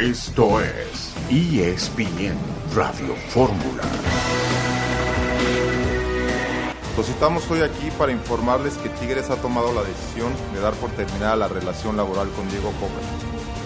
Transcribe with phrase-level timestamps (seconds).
[0.00, 2.34] Esto es ESPN
[2.74, 3.82] Radio Fórmula.
[6.96, 10.88] Los citamos hoy aquí para informarles que Tigres ha tomado la decisión de dar por
[10.92, 12.94] terminada la relación laboral con Diego Coca,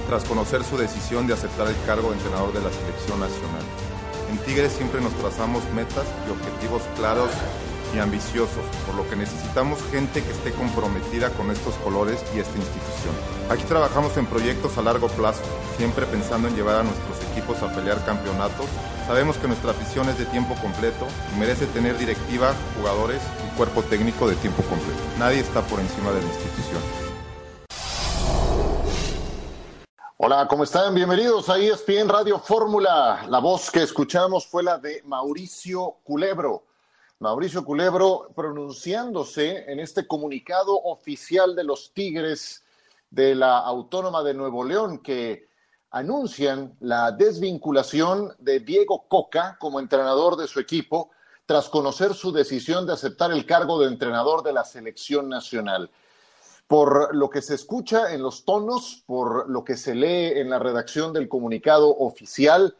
[0.08, 3.62] tras conocer su decisión de aceptar el cargo de entrenador de la selección nacional.
[4.32, 7.30] En Tigres siempre nos trazamos metas y objetivos claros
[7.94, 12.56] y ambiciosos, por lo que necesitamos gente que esté comprometida con estos colores y esta
[12.56, 13.14] institución.
[13.48, 15.42] Aquí trabajamos en proyectos a largo plazo,
[15.76, 18.66] siempre pensando en llevar a nuestros equipos a pelear campeonatos.
[19.06, 23.82] Sabemos que nuestra afición es de tiempo completo y merece tener directiva, jugadores y cuerpo
[23.82, 25.00] técnico de tiempo completo.
[25.18, 26.82] Nadie está por encima de la institución.
[30.16, 30.94] Hola, ¿cómo están?
[30.94, 33.26] Bienvenidos a ESPN Radio Fórmula.
[33.28, 36.64] La voz que escuchamos fue la de Mauricio Culebro
[37.24, 42.66] Mauricio Culebro pronunciándose en este comunicado oficial de los Tigres
[43.08, 45.48] de la Autónoma de Nuevo León que
[45.90, 51.12] anuncian la desvinculación de Diego Coca como entrenador de su equipo
[51.46, 55.90] tras conocer su decisión de aceptar el cargo de entrenador de la selección nacional.
[56.66, 60.58] Por lo que se escucha en los tonos, por lo que se lee en la
[60.58, 62.76] redacción del comunicado oficial,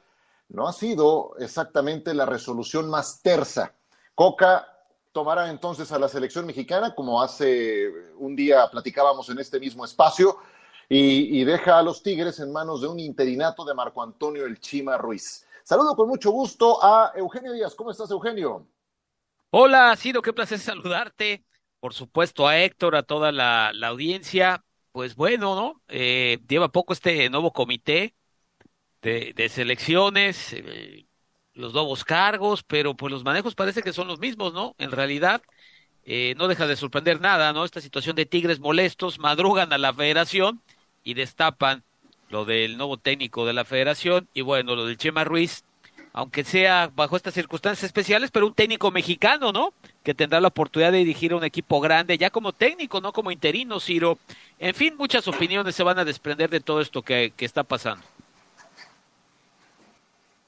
[0.51, 3.73] no ha sido exactamente la resolución más tersa
[4.15, 4.69] Coca
[5.13, 10.39] tomará entonces a la selección mexicana, como hace un día platicábamos en este mismo espacio,
[10.89, 14.99] y, deja a los Tigres en manos de un interinato de Marco Antonio El Chima
[14.99, 15.47] Ruiz.
[15.63, 17.75] Saludo con mucho gusto a Eugenio Díaz.
[17.75, 18.67] ¿Cómo estás, Eugenio?
[19.51, 21.45] Hola, Ciro, qué placer saludarte.
[21.81, 24.63] Por supuesto, a Héctor, a toda la, audiencia.
[24.93, 25.83] Pues bueno, ¿no?
[25.89, 28.15] Eh, lleva poco este nuevo comité
[29.01, 30.53] de, selecciones.
[30.53, 31.07] Eh,
[31.55, 34.75] los nuevos cargos, pero pues los manejos parece que son los mismos, ¿no?
[34.79, 35.43] En realidad,
[36.05, 37.65] eh, no deja de sorprender nada, ¿no?
[37.65, 40.61] Esta situación de Tigres molestos, madrugan a la federación
[41.03, 41.85] y destapan
[42.29, 45.65] lo del nuevo técnico de la federación y bueno, lo del Chema Ruiz,
[46.13, 49.73] aunque sea bajo estas circunstancias especiales, pero un técnico mexicano, ¿no?
[50.03, 53.31] Que tendrá la oportunidad de dirigir a un equipo grande, ya como técnico, no como
[53.31, 54.19] interino, Ciro.
[54.59, 58.05] En fin, muchas opiniones se van a desprender de todo esto que, que está pasando.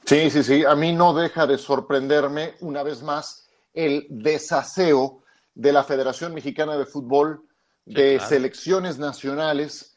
[0.06, 0.64] Sí, sí, sí.
[0.64, 6.76] A mí no deja de sorprenderme una vez más el desaseo de la Federación Mexicana
[6.76, 7.42] de Fútbol,
[7.84, 9.96] de selecciones nacionales,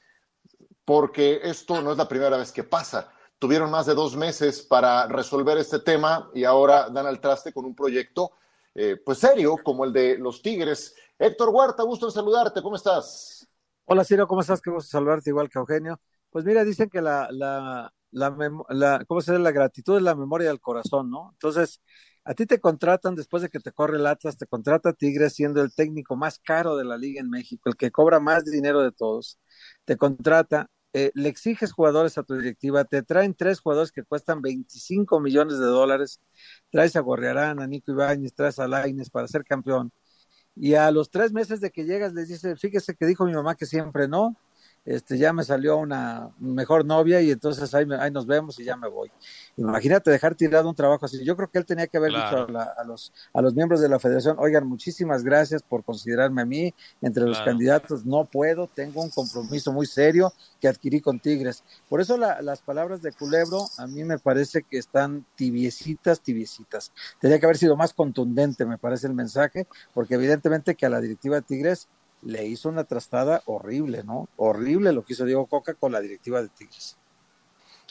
[0.84, 3.12] porque esto no es la primera vez que pasa.
[3.38, 7.66] Tuvieron más de dos meses para resolver este tema y ahora dan al traste con
[7.66, 8.32] un proyecto,
[8.74, 10.96] eh, pues serio, como el de los Tigres.
[11.20, 12.64] Héctor Huerta, gusto en saludarte.
[12.64, 13.48] ¿Cómo estás?
[13.86, 14.60] Hola, Ciro, ¿cómo estás?
[14.60, 16.00] Qué gusto saludarte igual que Eugenio.
[16.32, 18.36] Pues mira, dicen que la, la la,
[18.70, 21.30] la, ¿cómo se La gratitud es la memoria del corazón, ¿no?
[21.34, 21.82] Entonces,
[22.24, 25.62] a ti te contratan después de que te corre el Atlas, te contrata Tigres siendo
[25.62, 28.92] el técnico más caro de la liga en México, el que cobra más dinero de
[28.92, 29.40] todos.
[29.86, 34.42] Te contrata, eh, le exiges jugadores a tu directiva, te traen tres jugadores que cuestan
[34.42, 36.22] 25 millones de dólares,
[36.72, 39.92] traes a Gorriarán, a Nico Ibáñez, traes a Laines para ser campeón.
[40.56, 43.56] Y a los tres meses de que llegas les dice, fíjese que dijo mi mamá
[43.56, 44.36] que siempre no,
[44.90, 48.76] este, ya me salió una mejor novia y entonces ahí, ahí nos vemos y ya
[48.76, 49.12] me voy.
[49.56, 51.24] Imagínate dejar tirado un trabajo así.
[51.24, 54.00] Yo creo que él tenía que haber dicho a, los, a los miembros de la
[54.00, 56.74] federación, oigan, muchísimas gracias por considerarme a mí
[57.04, 58.04] entre los candidatos.
[58.04, 61.64] No puedo, tengo un compromiso muy serio que adquirí con Tigres.
[61.88, 66.92] Por eso las palabras de Culebro a mí me parece que están tibiecitas, tibiecitas.
[67.20, 71.00] Tenía que haber sido más contundente, me parece el mensaje, porque evidentemente que a la
[71.00, 71.88] directiva de Tigres
[72.22, 74.28] le hizo una trastada horrible, ¿no?
[74.38, 76.98] Horrible lo que hizo Diego Coca con la directiva de Tigres.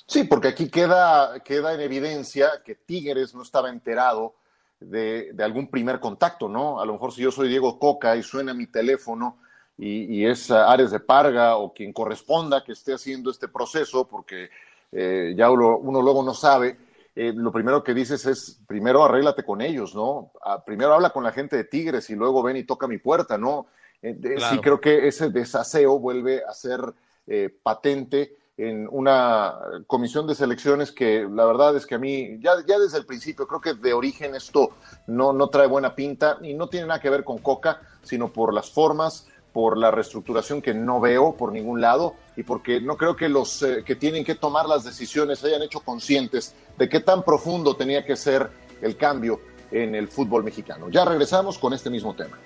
[0.06, 4.34] Sí, porque aquí queda, queda en evidencia que Tigres no estaba enterado
[4.80, 6.80] de, algún primer contacto, ¿no?
[6.80, 9.38] A lo mejor si yo soy Diego Coca y suena mi teléfono
[9.76, 14.50] y, es Ares de Parga o quien corresponda que esté haciendo este proceso, porque
[14.90, 16.76] eh, ya uno, luego no sabe,
[17.14, 20.32] eh, lo primero que dices es, primero arréglate con ellos, ¿no?
[20.42, 23.36] Ah, primero habla con la gente de Tigres y luego ven y toca mi puerta,
[23.38, 23.66] ¿no?
[24.02, 26.80] Eh, sí creo que ese desaseo vuelve a ser
[27.26, 29.54] eh, patente en una
[29.86, 33.46] comisión de selecciones que la verdad es que a mí, ya, ya desde el principio,
[33.46, 34.70] creo que de origen esto
[35.06, 38.52] no, no trae buena pinta y no tiene nada que ver con Coca, sino por
[38.52, 43.14] las formas, por la reestructuración que no veo por ningún lado y porque no creo
[43.14, 47.22] que los eh, que tienen que tomar las decisiones hayan hecho conscientes de qué tan
[47.22, 48.50] profundo tenía que ser
[48.82, 49.40] el cambio
[49.70, 50.88] en el fútbol mexicano.
[50.88, 52.38] Ya regresamos con este mismo tema.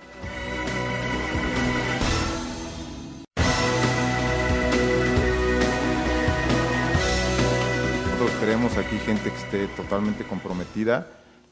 [8.77, 11.07] Aquí gente que esté totalmente comprometida.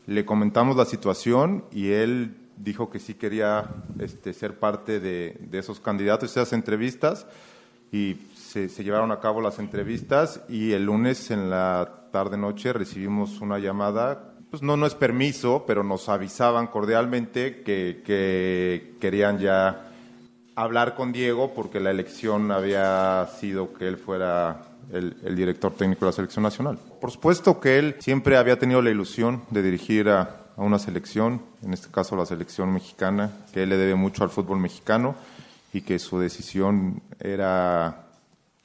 [0.07, 3.69] Le comentamos la situación y él dijo que sí quería
[3.99, 7.27] este, ser parte de, esos candidatos, esas entrevistas.
[7.93, 13.41] y se, se llevaron a cabo las entrevistas y el lunes en la tarde-noche recibimos
[13.41, 19.93] una llamada pues no, no es permiso, pero nos avisaban cordialmente que, que, querían ya
[20.57, 26.11] hablar con Diego porque la elección había sido que él fuera el, director técnico de
[26.11, 26.79] la selección nacional.
[27.01, 31.73] Por supuesto que él siempre había tenido la ilusión de dirigir a, una selección, en
[31.73, 35.15] este caso la selección mexicana, que él le debe mucho al fútbol mexicano
[35.73, 38.05] y que su decisión era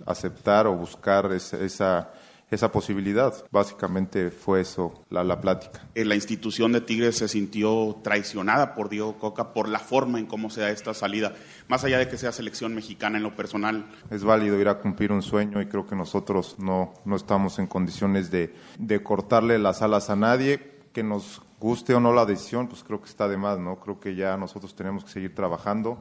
[0.06, 2.10] aceptar o buscar esa
[2.52, 3.34] esa posibilidad.
[3.52, 5.88] Básicamente fue eso, la, la plática.
[5.96, 10.26] Eh, la institución de Tigres se sintió traicionada por Diego Coca por la forma en
[10.26, 11.34] cómo se da esta salida,
[11.68, 13.86] más allá de que sea selección mexicana en lo personal.
[14.10, 17.68] Es válido ir a cumplir un sueño y creo que nosotros no, no estamos en
[17.68, 20.76] condiciones de, de cortarle las alas a nadie.
[20.94, 23.82] Que nos guste o no la decisión, pues creo que está de más, ¿no?
[23.82, 25.98] Creo que ya nosotros tenemos que seguir trabajando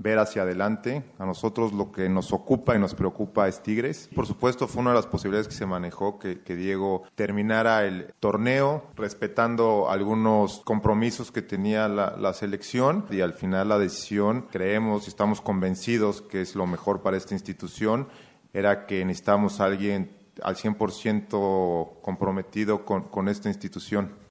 [0.00, 1.04] ver hacia adelante.
[1.18, 4.08] A nosotros lo que nos ocupa y nos preocupa es Tigres.
[4.14, 8.82] Por supuesto, fue una de las posibilidades que se manejó que, Diego terminara el torneo
[8.96, 15.40] respetando algunos compromisos que tenía la, selección y al final la decisión, creemos y estamos
[15.40, 18.08] convencidos que es lo mejor para esta institución,
[18.52, 24.29] era que necesitamos a alguien al 100% comprometido con esta institución.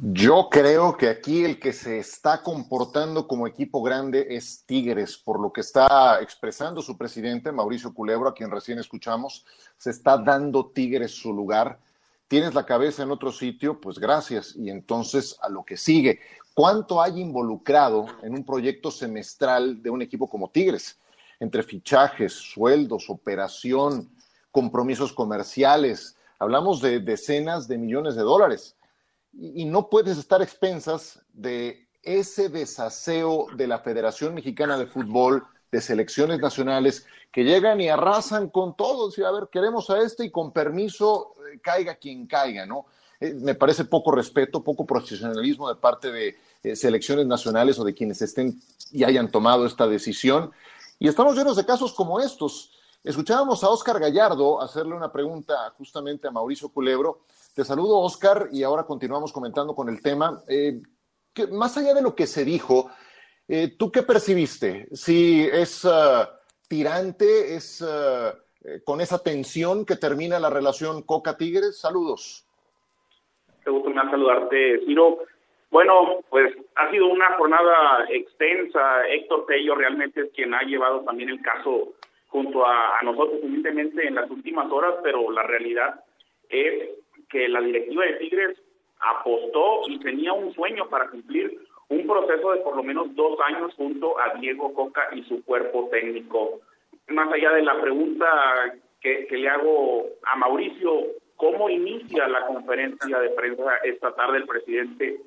[0.00, 5.40] Yo creo que aquí el que se está comportando como equipo grande es Tigres, por
[5.40, 9.44] lo que está expresando su presidente, Mauricio Culebro, a quien recién escuchamos,
[9.76, 11.80] se está dando Tigres su lugar.
[12.28, 14.54] Tienes la cabeza en otro sitio, pues gracias.
[14.54, 16.20] Y entonces a lo que sigue.
[16.54, 20.96] ¿Cuánto hay involucrado en un proyecto semestral de un equipo como Tigres?
[21.40, 24.08] Entre fichajes, sueldos, operación,
[24.52, 26.16] compromisos comerciales.
[26.38, 28.76] Hablamos de decenas de millones de dólares
[29.38, 35.80] y, no puedes estar expensas de ese desaseo de la Federación Mexicana de Fútbol, de
[35.80, 39.10] selecciones nacionales, que llegan y arrasan con todo.
[39.24, 42.86] a ver, queremos a este y con permiso eh, caiga quien caiga, ¿no?
[43.20, 47.94] Eh, me parece poco respeto, poco profesionalismo de parte de eh, selecciones nacionales o de
[47.94, 50.50] quienes estén y hayan tomado esta decisión.
[50.98, 52.72] Y estamos llenos de casos como estos.
[53.04, 57.20] Escuchábamos a Oscar Gallardo hacerle una pregunta justamente a Mauricio Culebro
[57.58, 60.38] te saludo, Oscar, y ahora continuamos comentando con el tema.
[60.48, 60.80] Eh,
[61.50, 62.88] más allá de lo que se dijo,
[63.48, 64.86] eh, ¿tú qué percibiste?
[64.92, 66.24] Si es uh,
[66.68, 68.30] tirante, es uh,
[68.84, 71.80] con esa tensión que termina la relación Coca-Tigres.
[71.80, 72.46] Saludos.
[73.64, 75.18] Qué gusto me saludarte, Ciro.
[75.72, 79.04] Bueno, pues ha sido una jornada extensa.
[79.08, 81.94] Héctor Tello realmente es quien ha llevado también el caso
[82.28, 86.04] junto a, a nosotros, humildemente, en las últimas horas, pero la realidad
[86.48, 86.90] es
[87.28, 88.58] que la directiva de Tigres
[89.00, 91.58] apostó y tenía un sueño para cumplir
[91.88, 95.88] un proceso de por lo menos dos años junto a Diego Coca y su cuerpo
[95.90, 96.60] técnico.
[97.08, 98.26] Más allá de la pregunta
[99.00, 104.46] que, que le hago a Mauricio, ¿cómo inicia la conferencia de prensa esta tarde el
[104.46, 105.18] presidente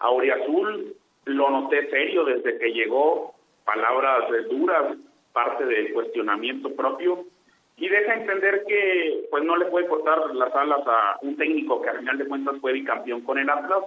[0.00, 0.94] Auriazul?
[1.24, 3.34] Lo noté serio desde que llegó,
[3.64, 4.96] palabras duras,
[5.32, 7.24] parte del cuestionamiento propio
[7.76, 11.88] y deja entender que pues no le puede cortar las alas a un técnico que
[11.88, 13.84] al final de cuentas fue bicampeón con el Atlas,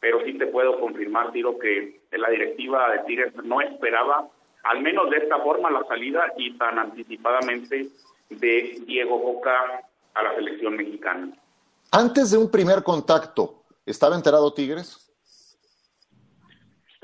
[0.00, 4.28] pero sí te puedo confirmar, Tiro, que la directiva de Tigres no esperaba,
[4.64, 7.86] al menos de esta forma, la salida y tan anticipadamente
[8.30, 9.82] de Diego Boca
[10.14, 11.30] a la selección mexicana.
[11.92, 15.05] Antes de un primer contacto, ¿estaba enterado Tigres?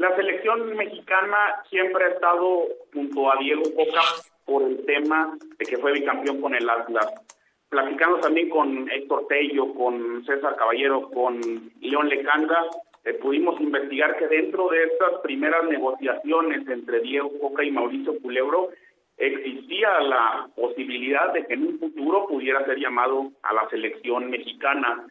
[0.03, 4.01] La selección mexicana siempre ha estado junto a Diego Boca
[4.45, 7.07] por el tema de que fue bicampeón con el Atlas.
[7.69, 11.41] Platicando también con Héctor Tello, con César Caballero, con
[11.81, 12.67] León Lecanda,
[13.05, 18.71] eh, pudimos investigar que dentro de estas primeras negociaciones entre Diego Coca y Mauricio Culebro
[19.17, 25.07] existía la posibilidad de que en un futuro pudiera ser llamado a la selección mexicana.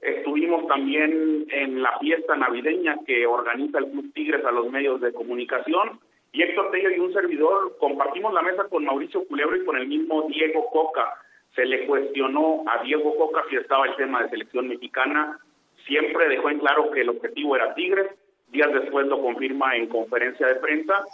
[0.00, 5.12] Estuvimos también en la fiesta navideña que organiza el Club Tigres a los medios de
[5.12, 6.00] comunicación
[6.36, 9.88] y Héctor Tello y un servidor compartimos la mesa con Mauricio Culebro y con el
[9.88, 11.14] mismo Diego Coca.
[11.54, 15.38] Se le cuestionó a Diego Coca si estaba el tema de selección mexicana.
[15.86, 18.10] Siempre dejó en claro que el objetivo era Tigres.
[18.48, 21.06] Días después lo confirma en conferencia de prensa.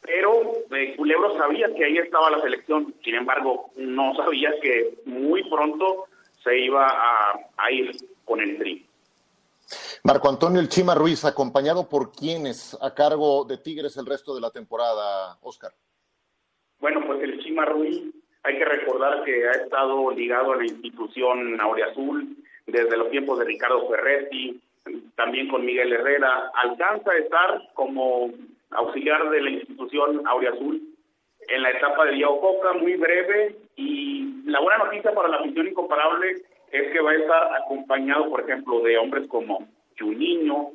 [0.00, 2.94] Pero eh, Culebro sabía que ahí estaba la selección.
[3.04, 6.06] Sin embargo, no sabía que muy pronto
[6.42, 8.86] se iba a, a ir con el tri.
[10.02, 14.40] Marco Antonio El Chima Ruiz, acompañado por quienes a cargo de Tigres el resto de
[14.40, 15.72] la temporada, Oscar.
[16.78, 18.02] Bueno, pues el Chima Ruiz,
[18.42, 23.46] hay que recordar que ha estado ligado a la institución Aureazul desde los tiempos de
[23.46, 24.60] Ricardo Ferretti,
[25.16, 26.50] también con Miguel Herrera.
[26.54, 28.30] Alcanza a estar como
[28.72, 30.82] auxiliar de la institución Aureazul
[31.48, 35.68] en la etapa de Diego Coca, muy breve, y la buena noticia para la afición
[35.68, 36.42] incomparable
[36.74, 40.72] es que va a estar acompañado, por ejemplo, de hombres como Juninho,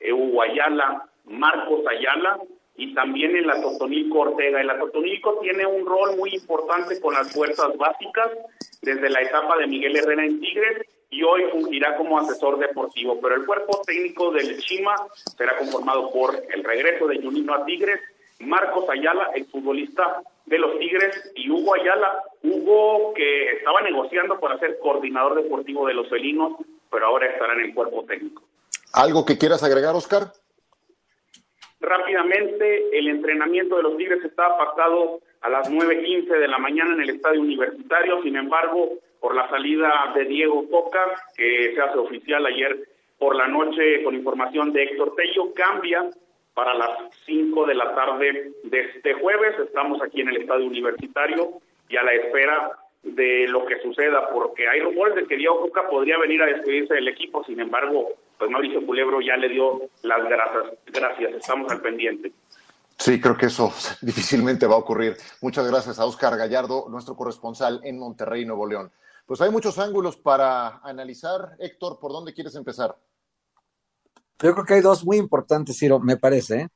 [0.00, 2.38] Hugo Ayala, Marcos Ayala,
[2.76, 4.60] y también en la Totonico Ortega.
[4.60, 8.30] El la Totonico tiene un rol muy importante con las fuerzas básicas
[8.80, 13.20] desde la etapa de Miguel Herrera en Tigres y hoy fungirá como asesor deportivo.
[13.20, 14.94] Pero el cuerpo técnico del Chima
[15.36, 18.00] será conformado por el regreso de Junino a Tigres,
[18.38, 24.58] Marcos Ayala, el futbolista de los Tigres, y Hugo Ayala, Hugo que estaba negociando para
[24.58, 26.54] ser coordinador deportivo de los felinos,
[26.90, 28.42] pero ahora estará en el cuerpo técnico.
[28.92, 30.32] ¿Algo que quieras agregar, Oscar?
[31.80, 37.02] Rápidamente, el entrenamiento de los Tigres estaba pactado a las 9.15 de la mañana en
[37.02, 38.90] el estadio universitario, sin embargo,
[39.20, 42.88] por la salida de Diego Coca, que se hace oficial ayer
[43.20, 46.10] por la noche con información de Héctor Tello, cambia
[46.54, 46.90] para las
[47.26, 49.58] 5 de la tarde de este jueves.
[49.58, 52.70] Estamos aquí en el estadio universitario y a la espera
[53.02, 56.94] de lo que suceda, porque hay rumores de que Diego Coca podría venir a despedirse
[56.94, 60.78] del equipo, sin embargo, pues Mauricio Culebro ya le dio las gracias.
[60.86, 62.32] Gracias, estamos al pendiente.
[62.98, 65.16] Sí, creo que eso difícilmente va a ocurrir.
[65.40, 68.92] Muchas gracias a Oscar Gallardo, nuestro corresponsal en Monterrey, Nuevo León.
[69.24, 71.52] Pues hay muchos ángulos para analizar.
[71.58, 72.96] Héctor, ¿por dónde quieres empezar?
[74.42, 76.60] Yo creo que hay dos muy importantes, Ciro, me parece.
[76.62, 76.68] ¿eh?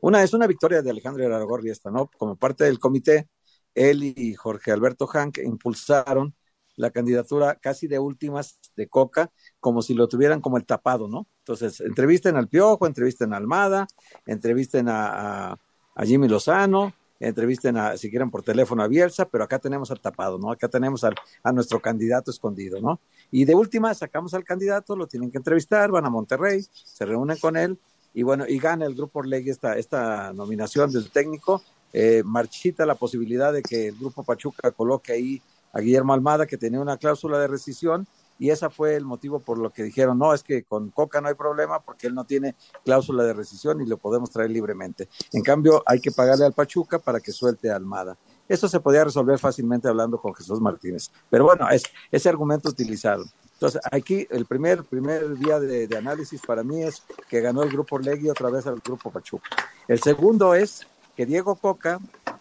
[0.00, 2.08] Una es una victoria de Alejandro Aragorri esta, ¿no?
[2.16, 3.28] Como parte del comité,
[3.74, 6.34] él y Jorge Alberto Hank impulsaron
[6.76, 9.30] la candidatura casi de últimas de Coca,
[9.60, 11.26] como si lo tuvieran como el tapado, ¿no?
[11.38, 13.86] Entonces, entrevisten al Piojo, entrevisten a Almada,
[14.26, 15.52] entrevisten a,
[15.94, 20.00] a, Jimmy Lozano, entrevisten a, si quieren por teléfono a Bielsa, pero acá tenemos al
[20.00, 20.50] tapado, ¿no?
[20.50, 23.00] Acá tenemos al, a nuestro candidato escondido, ¿no?
[23.32, 27.38] Y de última sacamos al candidato, lo tienen que entrevistar, van a Monterrey, se reúnen
[27.38, 27.78] con él
[28.14, 31.62] y bueno, y gana el Grupo Orlegui esta, esta nominación del técnico,
[31.94, 36.58] eh, marchita la posibilidad de que el Grupo Pachuca coloque ahí a Guillermo Almada, que
[36.58, 38.06] tenía una cláusula de rescisión,
[38.38, 41.28] y ese fue el motivo por lo que dijeron, no, es que con Coca no
[41.28, 45.08] hay problema porque él no tiene cláusula de rescisión y lo podemos traer libremente.
[45.32, 48.18] En cambio, hay que pagarle al Pachuca para que suelte a Almada.
[48.48, 51.10] Eso se podía resolver fácilmente hablando con Jesús Martínez.
[51.30, 53.24] Pero bueno, es, ese argumento utilizado.
[53.54, 57.70] Entonces, aquí el primer, primer día de, de análisis para mí es que ganó el
[57.70, 59.48] grupo Legui otra vez al grupo Pachuca.
[59.86, 62.00] El segundo es que Diego Coca,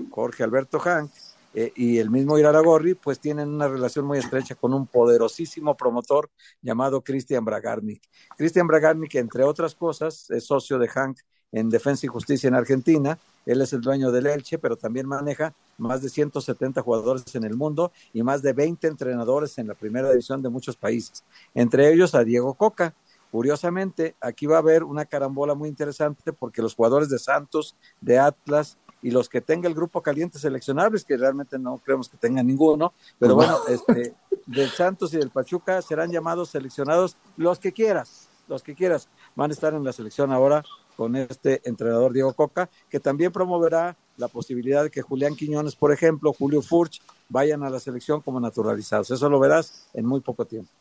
[0.09, 1.11] Jorge Alberto Hank,
[1.53, 6.29] eh, y el mismo Iraragorri, pues tienen una relación muy estrecha con un poderosísimo promotor
[6.61, 8.01] llamado Cristian Bragarnik.
[8.37, 11.19] Cristian Bragarnik, entre otras cosas, es socio de Hank
[11.51, 13.17] en Defensa y Justicia en Argentina.
[13.45, 17.55] Él es el dueño del Elche, pero también maneja más de 170 jugadores en el
[17.55, 22.13] mundo y más de 20 entrenadores en la primera división de muchos países, entre ellos
[22.15, 22.93] a Diego Coca.
[23.31, 28.19] Curiosamente, aquí va a haber una carambola muy interesante porque los jugadores de Santos, de
[28.19, 32.43] Atlas, y los que tenga el grupo caliente seleccionables, que realmente no creemos que tenga
[32.43, 34.13] ninguno, pero bueno, este,
[34.45, 39.09] del Santos y del Pachuca serán llamados seleccionados los que quieras, los que quieras.
[39.35, 40.63] Van a estar en la selección ahora
[40.95, 45.91] con este entrenador Diego Coca, que también promoverá la posibilidad de que Julián Quiñones, por
[45.91, 49.09] ejemplo, Julio Furch, vayan a la selección como naturalizados.
[49.11, 50.71] Eso lo verás en muy poco tiempo.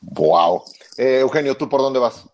[0.00, 0.62] Wow.
[0.96, 2.28] Eh, Eugenio, ¿tú por dónde vas?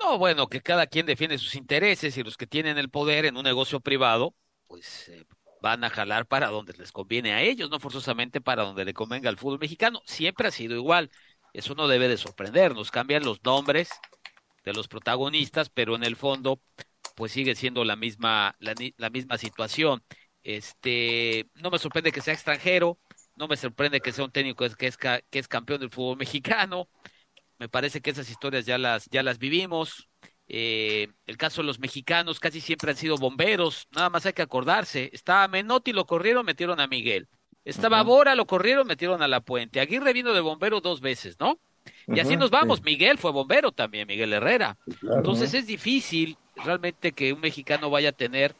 [0.00, 3.36] No, bueno, que cada quien defiende sus intereses y los que tienen el poder en
[3.36, 4.34] un negocio privado,
[4.66, 5.24] pues eh,
[5.60, 9.28] van a jalar para donde les conviene a ellos, no forzosamente para donde le convenga
[9.28, 10.00] al fútbol mexicano.
[10.04, 11.10] Siempre ha sido igual.
[11.52, 12.90] Eso no debe de sorprendernos.
[12.90, 13.90] Cambian los nombres
[14.72, 16.60] de los protagonistas, pero en el fondo,
[17.16, 20.02] pues sigue siendo la misma, la, la misma situación.
[20.42, 22.98] Este, no me sorprende que sea extranjero,
[23.36, 26.88] no me sorprende que sea un técnico que es, que es campeón del fútbol mexicano
[27.58, 30.08] me parece que esas historias ya las, ya las vivimos.
[30.46, 34.42] Eh, el caso de los mexicanos casi siempre han sido bomberos, nada más hay que
[34.42, 35.10] acordarse.
[35.12, 37.28] Estaba Menotti, lo corrieron, metieron a Miguel.
[37.64, 39.80] Estaba Bora, lo corrieron, metieron a La Puente.
[39.80, 41.60] Aguirre vino de bombero dos veces, ¿no?
[42.06, 42.82] Y así nos vamos.
[42.82, 44.76] Miguel fue bombero también, Miguel Herrera.
[45.02, 48.54] Entonces es difícil realmente que un mexicano vaya a tener,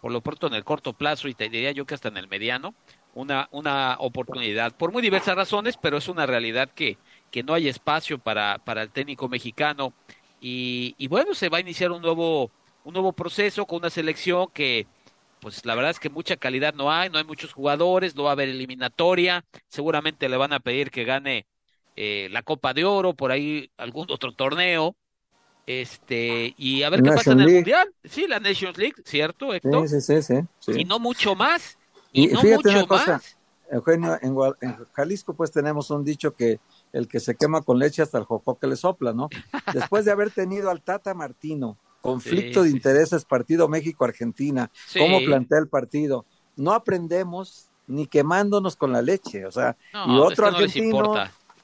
[0.00, 2.28] por lo pronto en el corto plazo, y te diría yo que hasta en el
[2.28, 2.74] mediano,
[3.14, 6.98] una, una oportunidad, por muy diversas razones, pero es una realidad que,
[7.30, 9.92] que no hay espacio para, para el técnico mexicano.
[10.40, 12.50] Y, y, bueno, se va a iniciar un nuevo,
[12.84, 14.86] un nuevo proceso con una selección que,
[15.40, 18.30] pues la verdad es que mucha calidad no hay, no hay muchos jugadores, no va
[18.30, 21.46] a haber eliminatoria, seguramente le van a pedir que gane
[21.96, 24.96] eh, la Copa de Oro, por ahí algún otro torneo,
[25.66, 27.88] este, y a ver qué pasa en el Mundial.
[28.04, 29.88] Sí, la Nations League, ¿cierto, Héctor?
[29.88, 31.78] Sí, sí, sí, Y no mucho más.
[32.12, 33.36] Y, no mucho más.
[33.70, 36.60] Eugenio, en, en Jalisco pues tenemos un dicho que
[36.92, 39.28] el que se quema con leche hasta el joco que le sopla, ¿no?
[39.72, 45.68] Después de haber tenido al Tata Martino, conflicto de intereses, partido México-Argentina, cómo plantea el
[45.68, 46.26] partido.
[46.56, 51.14] No aprendemos ni quemándonos con la leche, o sea, y otro argentino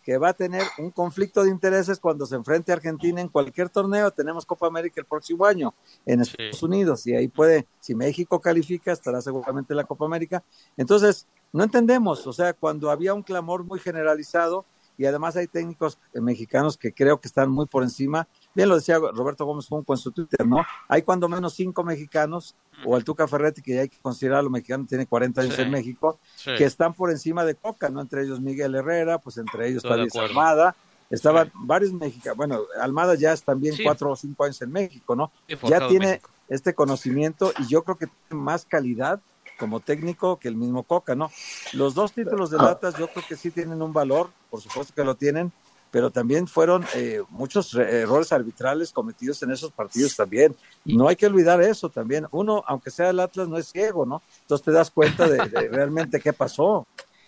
[0.02, 3.69] que va a tener un conflicto de intereses cuando se enfrente a Argentina en cualquier
[3.69, 4.11] torneo.
[4.11, 5.75] Tenemos Copa América el próximo año
[6.07, 10.42] en Estados Unidos y ahí puede, si México califica, estará seguramente en la Copa América.
[10.76, 14.64] Entonces, no entendemos, o sea, cuando había un clamor muy generalizado
[14.97, 18.99] y además hay técnicos mexicanos que creo que están muy por encima, bien lo decía
[18.99, 20.64] Roberto Gómez Junco en su Twitter, ¿no?
[20.88, 22.54] Hay cuando menos cinco mexicanos,
[22.85, 26.19] o el Tuca Ferretti, que ya hay que considerarlo mexicano, tiene 40 años en México,
[26.45, 28.00] que están por encima de Coca, ¿no?
[28.00, 30.75] Entre ellos Miguel Herrera, pues entre ellos Estoy Almada,
[31.11, 35.30] estaban varios mexicanos, bueno, Almada ya es también cuatro o cinco años en México, ¿no?
[35.69, 39.21] Ya tiene este conocimiento y yo creo que tiene más calidad
[39.59, 41.30] como técnico que el mismo Coca, ¿no?
[41.75, 42.62] Los dos títulos de ah.
[42.62, 45.52] latas yo creo que sí tienen un valor, por supuesto que lo tienen,
[45.91, 50.55] pero también fueron eh, muchos errores arbitrales cometidos en esos partidos también.
[50.85, 52.27] No hay que olvidar eso también.
[52.31, 54.23] Uno, aunque sea el Atlas, no es ciego, ¿no?
[54.43, 55.39] Entonces te das cuenta de,
[55.73, 56.87] realmente qué pasó.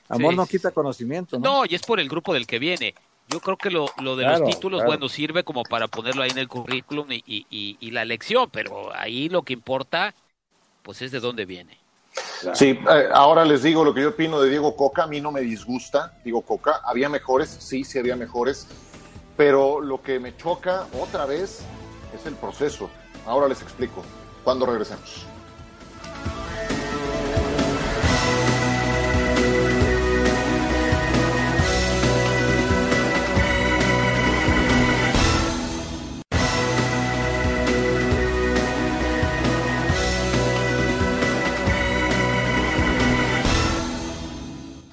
[0.08, 1.60] Amor no quita conocimiento, ¿no?
[1.60, 2.94] No, y es por el grupo del que viene.
[3.28, 6.38] Yo creo que lo, lo de los títulos, bueno, sirve como para ponerlo ahí en
[6.38, 10.14] el currículum y, y, y la elección, pero ahí lo que importa,
[10.82, 11.81] pues es de dónde viene.
[12.54, 15.30] Sí, eh, ahora les digo lo que yo opino de Diego Coca, a mí no
[15.30, 18.66] me disgusta Diego Coca, había mejores, sí, sí había mejores,
[19.36, 21.62] pero lo que me choca otra vez
[22.14, 22.90] es el proceso.
[23.26, 24.02] Ahora les explico,
[24.44, 25.26] cuando regresemos.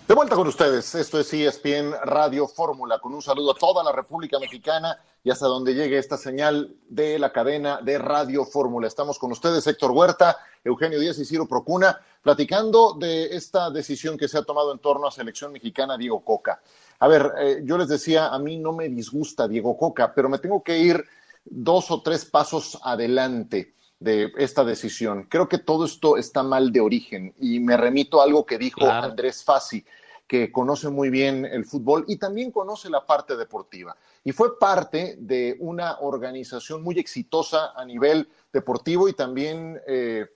[0.10, 3.92] De vuelta con ustedes, esto es ESPN Radio Fórmula, con un saludo a toda la
[3.92, 8.88] República Mexicana y hasta donde llegue esta señal de la cadena de Radio Fórmula.
[8.88, 14.28] Estamos con ustedes, Héctor Huerta, Eugenio Díaz y Ciro Procuna, platicando de esta decisión que
[14.28, 16.60] se ha tomado en torno a selección mexicana Diego Coca.
[16.98, 20.40] A ver, eh, yo les decía, a mí no me disgusta Diego Coca, pero me
[20.40, 21.06] tengo que ir
[21.46, 25.28] dos o tres pasos adelante de esta decisión.
[25.30, 28.90] Creo que todo esto está mal de origen y me remito a algo que dijo
[28.90, 29.86] Andrés Fassi
[30.30, 33.98] que conoce muy bien el fútbol y también conoce la parte deportiva.
[34.24, 40.28] Y fue parte de una organización muy exitosa a nivel deportivo y también eh,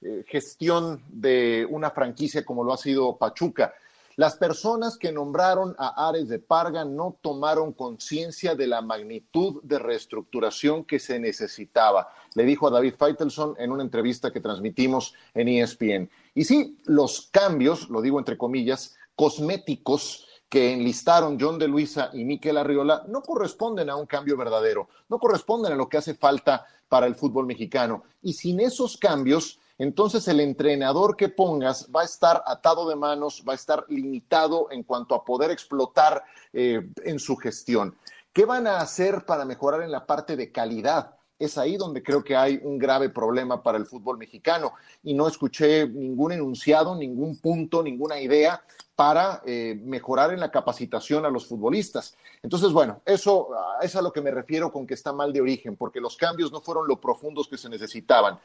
[0.00, 3.74] eh, gestión de una franquicia como lo ha sido Pachuca.
[4.14, 9.80] Las personas que nombraron a Ares de Parga no tomaron conciencia de la magnitud de
[9.80, 15.48] reestructuración que se necesitaba, le dijo a David Feitelson en una entrevista que transmitimos en
[15.48, 16.10] ESPN.
[16.34, 22.24] Y sí, los cambios, lo digo entre comillas, cosméticos que enlistaron John de Luisa y
[22.24, 26.66] Miquel Arriola no corresponden a un cambio verdadero, no corresponden a lo que hace falta
[26.88, 28.02] para el fútbol mexicano.
[28.20, 33.42] Y sin esos cambios, entonces el entrenador que pongas va a estar atado de manos,
[33.48, 36.22] va a estar limitado en cuanto a poder explotar
[36.52, 37.96] eh, en su gestión.
[38.30, 41.16] ¿Qué van a hacer para mejorar en la parte de calidad?
[41.44, 44.72] Es ahí donde creo que hay un grave problema para el fútbol mexicano.
[45.02, 48.62] Y no escuché ningún enunciado, ningún punto, ninguna idea
[48.94, 52.14] para eh, mejorar en la capacitación a los futbolistas.
[52.42, 53.48] Entonces, bueno, eso
[53.80, 56.52] es a lo que me refiero con que está mal de origen, porque los cambios
[56.52, 58.38] no fueron lo profundos que se necesitaban.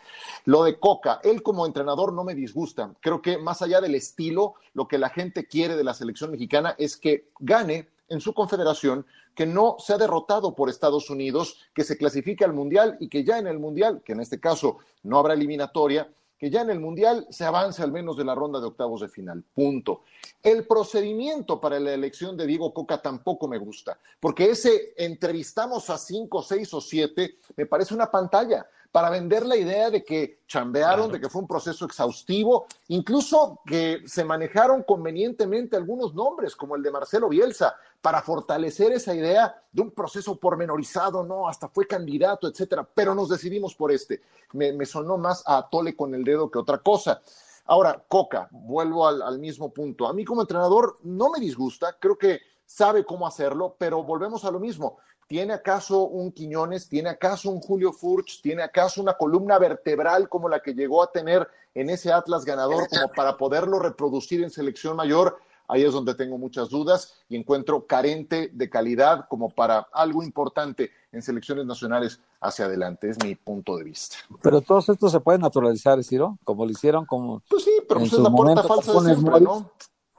[0.45, 2.91] Lo de Coca, él como entrenador no me disgusta.
[3.01, 6.75] Creo que más allá del estilo, lo que la gente quiere de la selección mexicana
[6.77, 11.83] es que gane en su confederación, que no se ha derrotado por Estados Unidos, que
[11.83, 15.19] se clasifique al Mundial y que ya en el Mundial, que en este caso no
[15.19, 18.67] habrá eliminatoria, que ya en el Mundial se avance al menos de la ronda de
[18.67, 19.43] octavos de final.
[19.53, 20.01] Punto.
[20.43, 25.97] El procedimiento para la elección de Diego Coca tampoco me gusta, porque ese entrevistamos a
[25.97, 31.11] cinco, seis o siete me parece una pantalla para vender la idea de que chambearon,
[31.11, 36.81] de que fue un proceso exhaustivo, incluso que se manejaron convenientemente algunos nombres, como el
[36.81, 37.75] de Marcelo Bielsa,
[38.07, 43.27] para fortalecer esa idea de un proceso pormenorizado, no, hasta fue candidato, etcétera, pero nos
[43.27, 44.21] decidimos por este.
[44.53, 47.21] Me, sonó más a Tole con el dedo que otra cosa.
[47.65, 50.07] Ahora, Coca, vuelvo al, al mismo punto.
[50.07, 54.51] A mí como entrenador no me disgusta, creo que sabe cómo hacerlo, pero volvemos a
[54.51, 54.99] lo mismo.
[55.27, 56.87] ¿Tiene acaso un Quiñones?
[56.87, 58.41] ¿Tiene acaso un Julio Furch?
[58.41, 62.87] ¿Tiene acaso una columna vertebral como la que llegó a tener en ese Atlas ganador
[62.87, 65.37] como para poderlo reproducir en selección mayor?
[65.67, 70.91] Ahí es donde tengo muchas dudas y encuentro carente de calidad como para algo importante
[71.11, 73.09] en selecciones nacionales hacia adelante.
[73.09, 74.17] Es mi punto de vista.
[74.41, 77.41] Pero todos estos se pueden naturalizar, Ciro, como lo hicieron como.
[77.49, 79.71] Pues sí, pero pues es la puerta falsa de siempre, ¿no?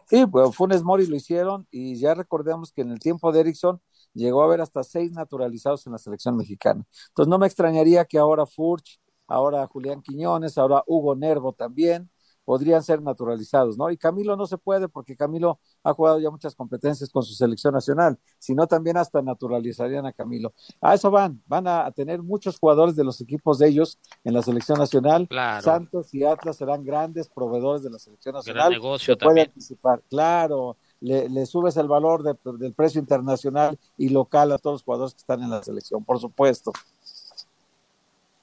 [0.08, 3.80] Sí, pues Funes Mori lo hicieron y ya recordemos que en el tiempo de Erickson
[4.14, 6.87] llegó a haber hasta seis naturalizados en la selección mexicana.
[7.08, 12.11] Entonces no me extrañaría que ahora Furch, ahora Julián Quiñones, ahora Hugo Nervo también,
[12.48, 13.90] podrían ser naturalizados, ¿no?
[13.90, 17.74] Y Camilo no se puede porque Camilo ha jugado ya muchas competencias con su selección
[17.74, 20.54] nacional, sino también hasta naturalizarían a Camilo.
[20.80, 24.40] A eso van, van a tener muchos jugadores de los equipos de ellos en la
[24.40, 25.28] selección nacional.
[25.62, 28.62] Santos y Atlas serán grandes proveedores de la selección nacional.
[28.62, 30.78] Gran negocio se puede anticipar, claro.
[31.00, 35.12] Le, le subes el valor de, del precio internacional y local a todos los jugadores
[35.12, 36.72] que están en la selección, por supuesto.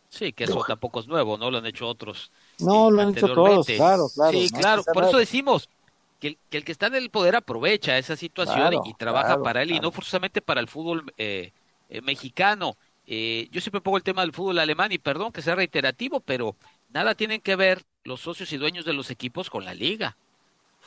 [0.09, 1.49] Sí, que eso tampoco es nuevo, ¿no?
[1.49, 2.31] Lo han hecho otros.
[2.59, 4.37] No, lo han hecho todos, claro, claro.
[4.37, 5.69] Sí, claro, por eso decimos
[6.19, 9.61] que el, que el, que está en el poder aprovecha esa situación y, trabaja para
[9.63, 11.51] él y no forzosamente para el fútbol eh,
[11.89, 12.77] eh, mexicano.
[13.07, 16.55] Eh, yo siempre pongo el tema del fútbol alemán y perdón que sea reiterativo, pero
[16.89, 20.17] nada tienen que ver los socios y dueños de los equipos con la liga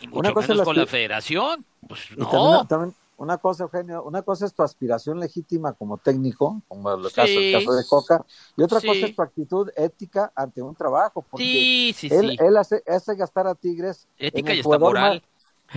[0.00, 1.64] y mucho menos con la federación.
[1.87, 2.66] Pues no.
[2.66, 7.33] también, una cosa, Eugenio, una cosa es tu aspiración legítima como técnico, como el, caso,
[7.33, 8.24] el caso de Coca,
[8.57, 11.24] y otra cosa es tu actitud ética ante un trabajo.
[11.28, 14.07] Porque sí, sí, él, él hace, hace, gastar a Tigres.
[14.18, 15.22] Ética y está moral.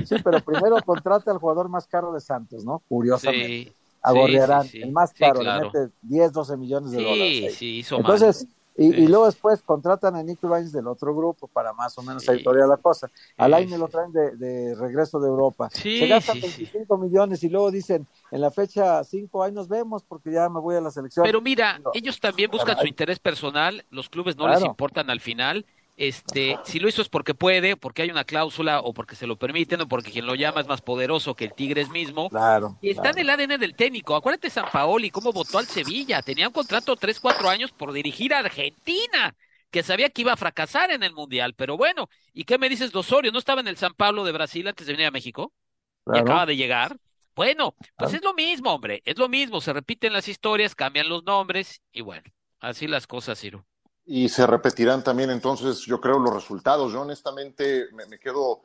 [0.05, 2.81] sí, pero primero contrata al jugador más caro de Santos, ¿no?
[2.87, 3.73] Curiosamente.
[4.03, 7.55] A Gorriarán, el más caro, le mete 10, 12 millones de dólares.
[7.55, 11.73] Sí, hizo Entonces, y, y, luego después contratan a Nico Ibáñez del otro grupo para
[11.73, 12.31] más o menos sí.
[12.31, 13.11] editorial la cosa.
[13.37, 15.69] Al año lo traen de, de, regreso de Europa.
[15.69, 20.31] Se gastan 25 millones y luego dicen, en la fecha 5, ahí nos vemos porque
[20.31, 21.25] ya me voy a la selección.
[21.25, 21.91] Pero mira, no.
[21.93, 24.59] ellos también buscan su interés personal, los clubes no claro.
[24.59, 25.65] les importan al final.
[26.01, 29.35] Este, si lo hizo es porque puede, porque hay una cláusula o porque se lo
[29.35, 32.27] permiten o porque quien lo llama es más poderoso que el Tigres mismo.
[32.27, 32.79] Claro.
[32.81, 33.19] Y está claro.
[33.19, 34.15] en el ADN del técnico.
[34.15, 36.23] Acuérdate San Paoli cómo votó al Sevilla.
[36.23, 39.35] Tenía un contrato tres, cuatro años por dirigir a Argentina,
[39.69, 41.53] que sabía que iba a fracasar en el Mundial.
[41.53, 43.31] Pero bueno, ¿y qué me dices de Osorio?
[43.31, 45.53] ¿No estaba en el San Pablo de Brasil antes de venir a México?
[46.03, 46.17] Claro.
[46.17, 46.97] Y acaba de llegar.
[47.35, 49.03] Bueno, pues es lo mismo, hombre.
[49.05, 49.61] Es lo mismo.
[49.61, 52.23] Se repiten las historias, cambian los nombres y bueno,
[52.59, 53.67] así las cosas, Ciro.
[54.13, 56.91] Y se repetirán también entonces, yo creo, los resultados.
[56.91, 58.63] Yo honestamente me, quedo,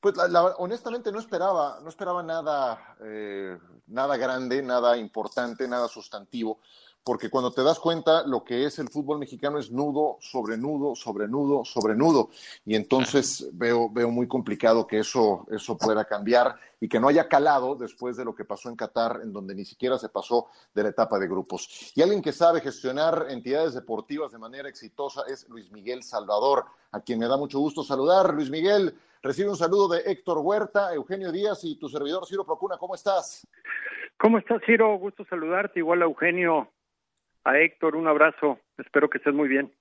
[0.00, 6.60] pues la, honestamente no esperaba, no esperaba nada, eh, nada grande, nada importante, nada sustantivo,
[7.04, 10.94] porque cuando te das cuenta lo que es el fútbol mexicano es nudo, sobre nudo,
[10.94, 12.30] sobre nudo, sobre nudo,
[12.64, 17.28] y entonces veo, veo muy complicado que eso, eso pueda cambiar y que no haya
[17.28, 20.82] calado después de lo que pasó en Qatar, en donde ni siquiera se pasó de
[20.82, 21.92] la etapa de grupos.
[21.94, 27.00] Y alguien que sabe gestionar entidades deportivas de manera exitosa es Luis Miguel Salvador, a
[27.00, 28.32] quien me da mucho gusto saludar.
[28.34, 32.76] Luis Miguel, recibe un saludo de Héctor Huerta, Eugenio Díaz y tu servidor Ciro Procuna.
[32.78, 33.46] ¿Cómo estás?
[34.18, 34.96] ¿Cómo estás, Ciro?
[34.98, 36.70] Gusto saludarte, igual a Eugenio
[37.44, 39.72] a Héctor, un abrazo, espero que estés muy bien.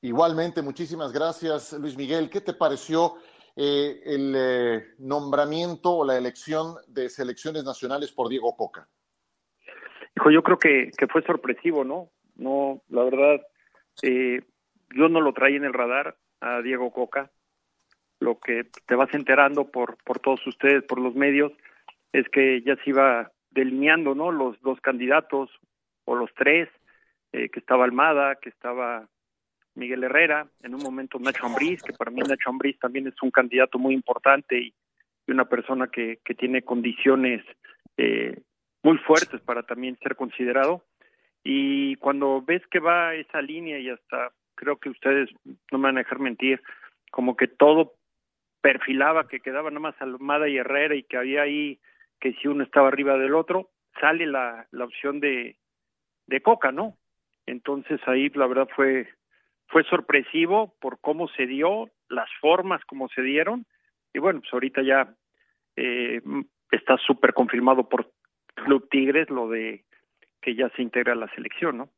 [0.00, 2.28] Igualmente, muchísimas gracias, Luis Miguel.
[2.28, 3.14] ¿Qué te pareció
[3.54, 8.88] eh, el eh, nombramiento o la elección de selecciones nacionales por Diego Coca?
[10.16, 12.10] Hijo, yo creo que, que fue sorpresivo, ¿no?
[12.34, 13.40] No, la verdad,
[14.02, 14.40] eh,
[14.94, 17.30] yo no lo traía en el radar a Diego Coca.
[18.18, 21.52] Lo que te vas enterando por, por todos ustedes, por los medios,
[22.12, 24.32] es que ya se iba delineando, ¿no?
[24.32, 25.50] Los dos candidatos
[26.04, 26.68] o los tres
[27.32, 29.08] eh, que estaba Almada, que estaba
[29.74, 33.30] Miguel Herrera, en un momento Nacho Ambriz, que para mí Nacho Ambriz también es un
[33.30, 34.74] candidato muy importante y,
[35.28, 37.42] una persona que, que tiene condiciones
[37.96, 38.42] eh,
[38.82, 40.84] muy fuertes para también ser considerado.
[41.44, 45.96] Y cuando ves que va esa línea y hasta creo que ustedes no me van
[45.96, 46.60] a dejar mentir,
[47.10, 47.94] como que todo
[48.60, 51.80] perfilaba que quedaba nada más Almada y Herrera y que había ahí
[52.20, 55.56] que si uno estaba arriba del otro, sale la, la opción de,
[56.26, 56.96] de Coca, ¿no?
[57.46, 59.08] Entonces ahí la verdad fue
[59.68, 63.66] fue sorpresivo por cómo se dio, las formas como se dieron
[64.12, 65.14] y bueno, pues ahorita ya
[65.76, 66.20] eh,
[66.70, 68.12] está súper confirmado por
[68.54, 69.84] Club Tigres lo de
[70.42, 71.90] que ya se integra a la selección, ¿no?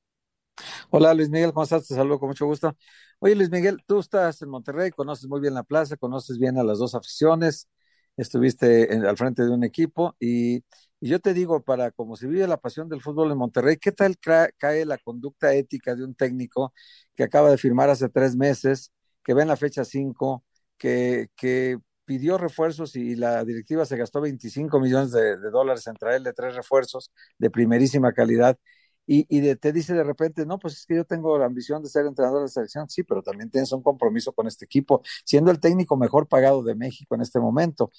[0.91, 1.89] Hola Luis Miguel, ¿cómo estás?
[1.89, 2.77] Te saludo con mucho gusto.
[3.19, 6.63] Oye Luis Miguel, tú estás en Monterrey, conoces muy bien la plaza, conoces bien a
[6.63, 7.69] las dos aficiones,
[8.17, 10.63] estuviste al frente de un equipo y
[11.05, 13.93] y yo te digo, para como se vive la pasión del fútbol en Monterrey, ¿qué
[13.93, 16.73] tal cae la conducta ética de un técnico
[17.15, 18.91] que acaba de firmar hace tres meses,
[19.23, 20.45] que ve en la fecha cinco,
[20.79, 25.95] que, que pidió refuerzos y la directiva se gastó 25 millones de, de dólares en
[25.97, 28.59] traerle tres refuerzos de primerísima calidad?
[29.07, 31.91] Y, y te dice de repente, no, pues es que yo tengo la ambición de
[31.91, 35.61] ser entrenador de selección, sí, pero también tienes un compromiso con este equipo, siendo el
[35.61, 37.93] técnico mejor pagado de México en este momento.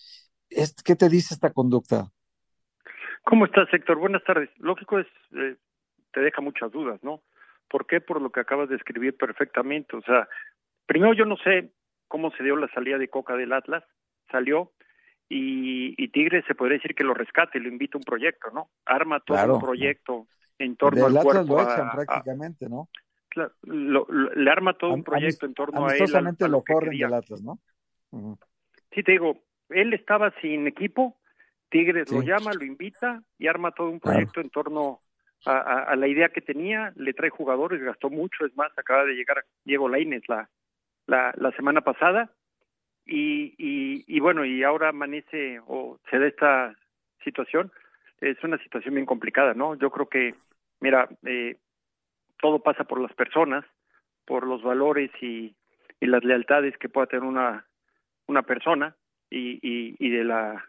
[0.83, 2.11] ¿Qué te dice esta conducta?
[3.25, 3.97] ¿Cómo estás, Héctor?
[3.97, 4.49] Buenas tardes.
[4.59, 5.55] Lógico es, eh,
[6.13, 7.21] te deja muchas dudas, ¿no?
[7.69, 7.99] ¿Por qué?
[7.99, 9.97] Por lo que acabas de escribir perfectamente.
[9.97, 10.29] O sea,
[10.85, 11.71] primero yo no sé
[12.07, 13.83] cómo se dio la salida de Coca del Atlas,
[14.31, 14.71] salió,
[15.27, 18.69] y, y Tigres se podría decir que lo rescate, lo invita a un proyecto, ¿no?
[18.85, 20.27] Arma todo un proyecto
[20.59, 21.57] en torno al cuerpo.
[21.57, 22.89] Lo prácticamente, ¿no?
[23.63, 26.15] le arma todo un proyecto en torno a él.
[26.15, 27.59] A, lo corren del Atlas, ¿no?
[28.93, 31.17] Sí, te digo, él estaba sin equipo,
[31.75, 35.01] Tigres lo llama, lo invita y arma todo un proyecto en torno
[35.45, 39.43] a, la idea que tenía, le trae jugadores, gastó mucho, es más, acaba de llegar
[39.65, 40.49] Diego Lainez la,
[41.05, 42.31] la, la semana pasada
[43.05, 46.75] y, y, bueno, y ahora amanece o se da esta
[47.25, 47.73] situación,
[48.21, 49.75] es una situación bien complicada, ¿no?
[49.75, 50.33] Yo creo que,
[50.79, 51.57] mira, eh,
[52.39, 53.65] todo pasa por las personas,
[54.23, 55.53] por los valores y,
[55.99, 57.67] y las lealtades que pueda tener una,
[58.27, 58.95] una persona
[59.29, 60.65] y, y, y de la,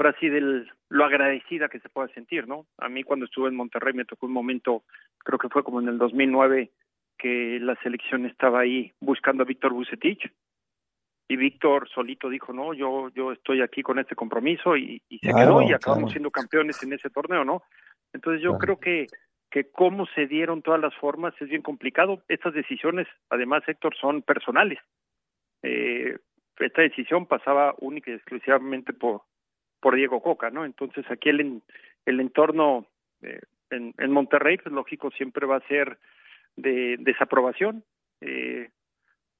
[0.00, 2.66] ahora sí, de lo agradecida que se pueda sentir, ¿no?
[2.78, 4.82] A mí cuando estuve en Monterrey me tocó un momento,
[5.18, 6.70] creo que fue como en el 2009,
[7.18, 10.32] que la selección estaba ahí buscando a Víctor Bucetich
[11.28, 15.34] y Víctor solito dijo, no, yo, yo estoy aquí con este compromiso y, y se
[15.34, 17.62] quedó y acabamos siendo campeones en ese torneo, ¿no?
[18.14, 19.06] Entonces yo creo que,
[19.50, 22.22] que cómo se dieron todas las formas es bien complicado.
[22.26, 24.78] Estas decisiones, además, Héctor, son personales.
[25.62, 26.16] Eh,
[26.58, 29.22] esta decisión pasaba única y exclusivamente por,
[29.80, 30.64] por Diego Coca, ¿no?
[30.64, 31.62] Entonces aquí el,
[32.06, 32.86] el entorno
[33.22, 33.40] eh,
[33.70, 35.98] en, en Monterrey, pues lógico, siempre va a ser
[36.56, 37.84] de desaprobación.
[38.20, 38.70] Eh,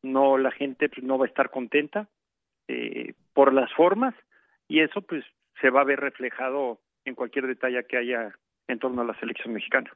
[0.02, 2.08] no la gente pues, no va a estar contenta
[2.68, 4.14] eh, por las formas
[4.68, 5.24] y eso pues
[5.60, 8.34] se va a ver reflejado en cualquier detalle que haya
[8.68, 9.90] en torno a la selección mexicana.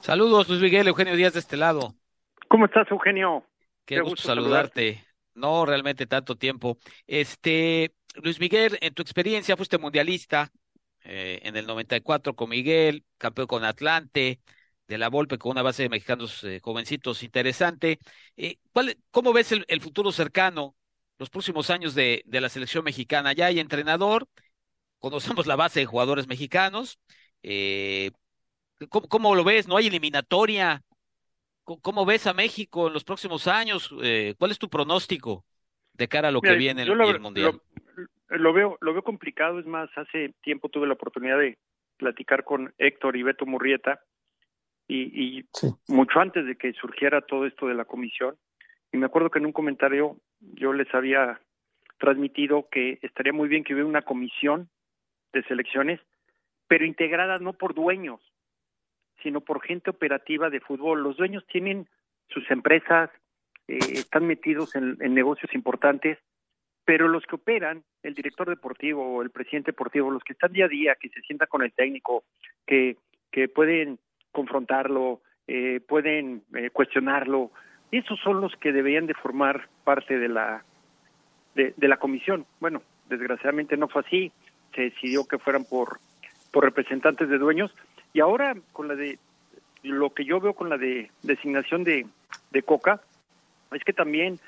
[0.00, 1.94] Saludos, Luis Miguel, Eugenio Díaz de este lado.
[2.48, 3.44] ¿Cómo estás, Eugenio?
[3.86, 5.04] Qué, gusto, saludarte.
[5.34, 6.78] No realmente tanto tiempo.
[7.06, 10.50] Este, Luis Miguel, en tu experiencia fuiste mundialista
[11.04, 14.40] eh, en el 94 con Miguel, campeón con Atlante,
[14.86, 17.98] de la Volpe con una base de mexicanos eh, jovencitos interesante.
[18.36, 20.74] Eh, ¿cuál, ¿Cómo ves el, el, futuro cercano,
[21.18, 23.32] los próximos años de, de, la selección mexicana?
[23.32, 24.26] Ya hay entrenador,
[24.98, 26.98] conocemos la base de jugadores mexicanos.
[27.42, 28.10] Eh,
[28.88, 29.68] ¿cómo, ¿cómo, lo ves?
[29.68, 30.82] ¿No hay eliminatoria?
[31.64, 33.94] ¿Cómo, ves a México en los próximos años?
[34.02, 35.44] Eh, ¿Cuál es tu pronóstico
[35.92, 37.52] de cara a lo Mira, que viene en el Mundial?
[37.52, 37.62] Lo,
[38.28, 41.58] lo, veo, lo veo complicado, es más, hace tiempo tuve la oportunidad de
[41.96, 44.00] platicar con Héctor y Beto Murrieta,
[44.86, 45.68] y, y sí.
[45.88, 48.36] mucho antes de que surgiera todo esto de la comisión.
[48.90, 51.40] Y me acuerdo que en un comentario yo les había
[51.98, 54.70] transmitido que estaría muy bien que hubiera una comisión
[55.32, 56.00] de selecciones,
[56.68, 58.20] pero integrada no por dueños,
[59.22, 61.02] sino por gente operativa de fútbol.
[61.02, 61.86] Los dueños tienen
[62.28, 63.10] sus empresas,
[63.66, 66.18] eh, están metidos en, en negocios importantes,
[66.88, 70.68] pero los que operan, el director deportivo el presidente deportivo, los que están día a
[70.68, 72.24] día, que se sientan con el técnico,
[72.66, 72.96] que,
[73.30, 73.98] que pueden
[74.32, 77.50] confrontarlo, eh, pueden eh, cuestionarlo.
[77.92, 80.64] Esos son los que deberían de formar parte de la
[81.54, 82.46] de, de, la comisión.
[82.58, 84.32] Bueno, desgraciadamente no fue así.
[84.74, 85.98] Se decidió que fueran por
[86.50, 87.70] por representantes de dueños
[88.14, 89.18] y ahora con la de
[89.82, 92.06] lo que yo veo con la de designación de,
[92.50, 93.02] de Coca
[93.72, 94.40] es que también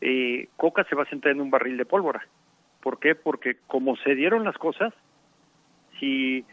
[0.00, 2.26] eh, Coca se va a sentar en un barril de pólvora.
[2.82, 3.14] ¿Por qué?
[3.14, 4.92] Porque como se dieron las cosas,
[5.98, 6.44] si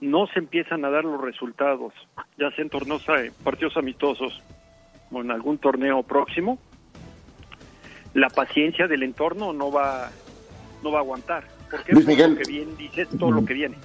[0.00, 1.92] no se empiezan a dar los resultados,
[2.36, 4.42] ya sea en torneos, eh, partidos amistosos
[5.10, 6.58] o en algún torneo próximo,
[8.14, 10.10] la paciencia del entorno no va,
[10.82, 11.44] no va a aguantar.
[11.70, 13.76] Porque Luis Miguel, lo que bien dices todo lo que viene.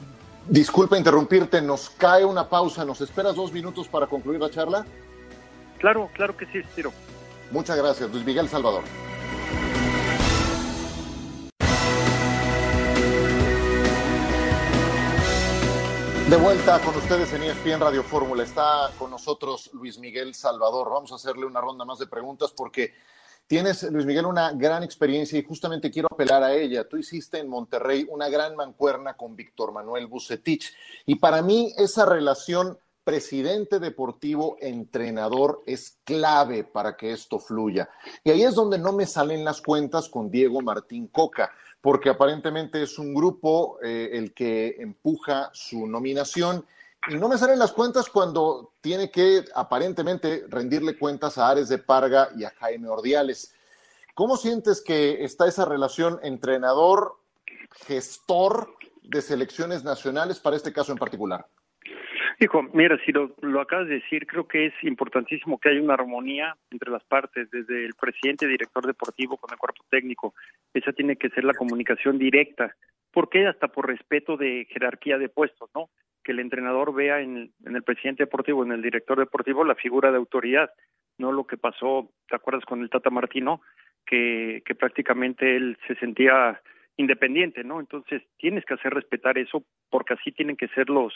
[0.48, 2.84] Disculpa interrumpirte, nos cae una pausa.
[2.84, 4.86] ¿Nos esperas dos minutos para concluir la charla?
[5.80, 6.92] Claro, claro que sí, Estiro.
[7.54, 8.84] Muchas gracias, Luis Miguel Salvador.
[16.28, 18.42] De vuelta con ustedes en ESPN Radio Fórmula.
[18.42, 20.90] Está con nosotros Luis Miguel Salvador.
[20.90, 22.96] Vamos a hacerle una ronda más de preguntas porque
[23.46, 26.90] tienes, Luis Miguel, una gran experiencia y justamente quiero apelar a ella.
[26.90, 30.74] Tú hiciste en Monterrey una gran mancuerna con Víctor Manuel Bucetich
[31.06, 37.90] y para mí esa relación presidente deportivo, entrenador, es clave para que esto fluya.
[38.24, 41.52] Y ahí es donde no me salen las cuentas con Diego Martín Coca
[41.84, 46.66] porque aparentemente es un grupo eh, el que empuja su nominación
[47.10, 51.80] y no me salen las cuentas cuando tiene que aparentemente rendirle cuentas a Ares de
[51.80, 53.54] Parga y a Jaime Ordiales.
[54.16, 57.18] ¿Cómo sientes que está esa relación entrenador,
[57.86, 61.46] gestor de selecciones nacionales para este caso en particular?
[62.74, 66.56] Mira, si lo, lo, acabas de decir, creo que es importantísimo que haya una armonía
[66.72, 70.34] entre las partes, desde el presidente, director deportivo con el cuerpo técnico.
[70.74, 72.76] Esa tiene que ser la comunicación directa.
[73.12, 73.48] ¿Por qué?
[73.48, 75.90] Hasta por respeto de jerarquía de puestos, ¿no?
[76.24, 80.12] Que el entrenador vea en, en el presidente deportivo, en el director deportivo, la figura
[80.12, 80.72] de autoridad,
[81.18, 83.62] no lo que pasó, ¿te acuerdas con el Tata Martino?
[84.06, 86.60] Que, que prácticamente él se sentía
[86.98, 87.80] independiente, ¿no?
[87.80, 91.14] Entonces tienes que hacer respetar eso porque así tienen que ser los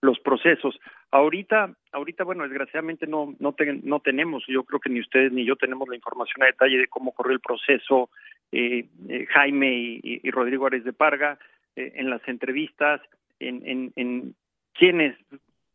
[0.00, 0.78] los procesos.
[1.10, 5.88] Ahorita, ahorita bueno, desgraciadamente no no, tenemos, yo creo que ni ustedes ni yo tenemos
[5.88, 8.10] la información a detalle de cómo corrió el proceso
[8.52, 11.38] eh, eh, Jaime y, Rodrigo Ares de Parga
[11.76, 13.00] eh, en las entrevistas,
[13.40, 14.34] en, en, en
[14.72, 15.16] quiénes,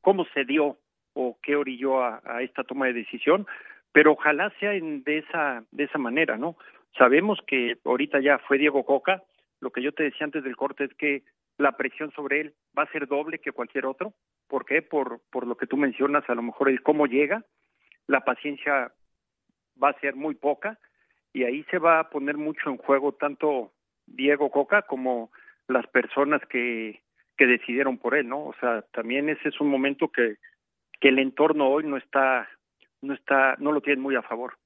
[0.01, 0.77] cómo se dio
[1.13, 3.45] o qué orilló a, a esta toma de decisión,
[3.91, 6.55] pero ojalá sea en, de esa de esa manera, ¿no?
[6.97, 9.23] Sabemos que ahorita ya fue Diego Coca,
[9.59, 11.23] lo que yo te decía antes del corte es que
[11.57, 14.13] la presión sobre él va a ser doble que cualquier otro.
[14.47, 14.81] ¿Por qué?
[14.81, 17.43] Por, por lo que tú mencionas, a lo mejor el cómo llega,
[18.07, 18.91] la paciencia
[19.81, 20.79] va a ser muy poca
[21.31, 23.73] y ahí se va a poner mucho en juego tanto
[24.05, 25.31] Diego Coca como
[25.67, 27.01] las personas que,
[27.37, 28.45] que decidieron por él, ¿no?
[28.45, 30.37] O sea, también ese es un momento que,
[30.99, 32.47] que el entorno hoy no está,
[33.01, 34.57] no está, no lo tiene muy a favor.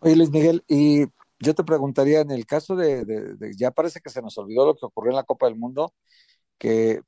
[0.00, 1.04] Oye, Luis Miguel, y
[1.40, 4.86] yo te preguntaría, en el caso de, ya parece que se nos olvidó lo que
[4.86, 5.94] ocurrió en la Copa del Mundo,
[6.58, 7.02] que,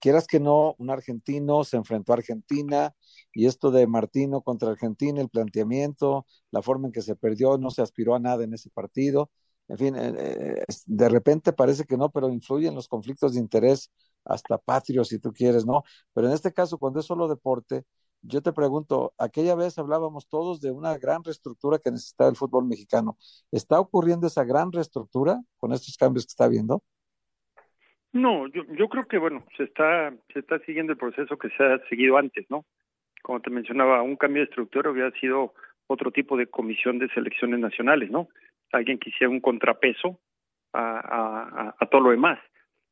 [0.00, 2.94] quieras que no, un argentino se enfrentó a Argentina
[3.32, 7.70] y esto de Martino contra Argentina, el planteamiento, la forma en que se perdió, no
[7.70, 9.30] se aspiró a nada en ese partido.
[9.68, 13.90] En fin, eh, eh, de repente parece que no, pero influyen los conflictos de interés
[14.24, 15.82] hasta patrios, si tú quieres, ¿no?
[16.12, 17.84] Pero en este caso, cuando es solo deporte,
[18.26, 22.66] yo te pregunto, aquella vez hablábamos todos de una gran reestructura que necesitaba el fútbol
[22.66, 23.16] mexicano.
[23.52, 26.82] ¿Está ocurriendo esa gran reestructura con estos cambios que está habiendo?
[28.12, 31.62] No, yo, yo creo que bueno, se está se está siguiendo el proceso que se
[31.62, 32.64] ha seguido antes, ¿no?
[33.22, 35.54] Como te mencionaba, un cambio de estructura hubiera sido
[35.86, 38.28] otro tipo de comisión de selecciones nacionales, ¿no?
[38.72, 40.18] Alguien que hiciera un contrapeso
[40.72, 42.38] a, a, a todo lo demás.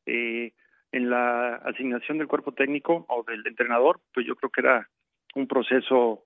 [0.05, 0.53] Eh,
[0.91, 4.89] en la asignación del cuerpo técnico o del entrenador, pues yo creo que era
[5.35, 6.23] un proceso,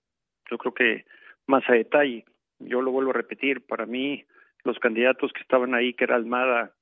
[0.50, 1.06] yo creo que
[1.48, 2.26] más a detalle.
[2.60, 4.24] Yo lo vuelvo a repetir, para mí
[4.64, 6.74] los candidatos que estaban ahí, que era Almada,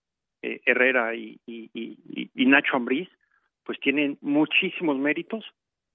[0.42, 3.10] eh, Herrera y, y, y, y, Nacho Ambriz,
[3.64, 5.46] pues tienen muchísimos méritos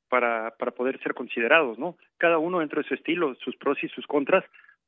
[0.08, 1.96] para, para poder ser considerados, ¿no?
[2.18, 4.44] Cada uno dentro de su estilo, sus pros y sus contras,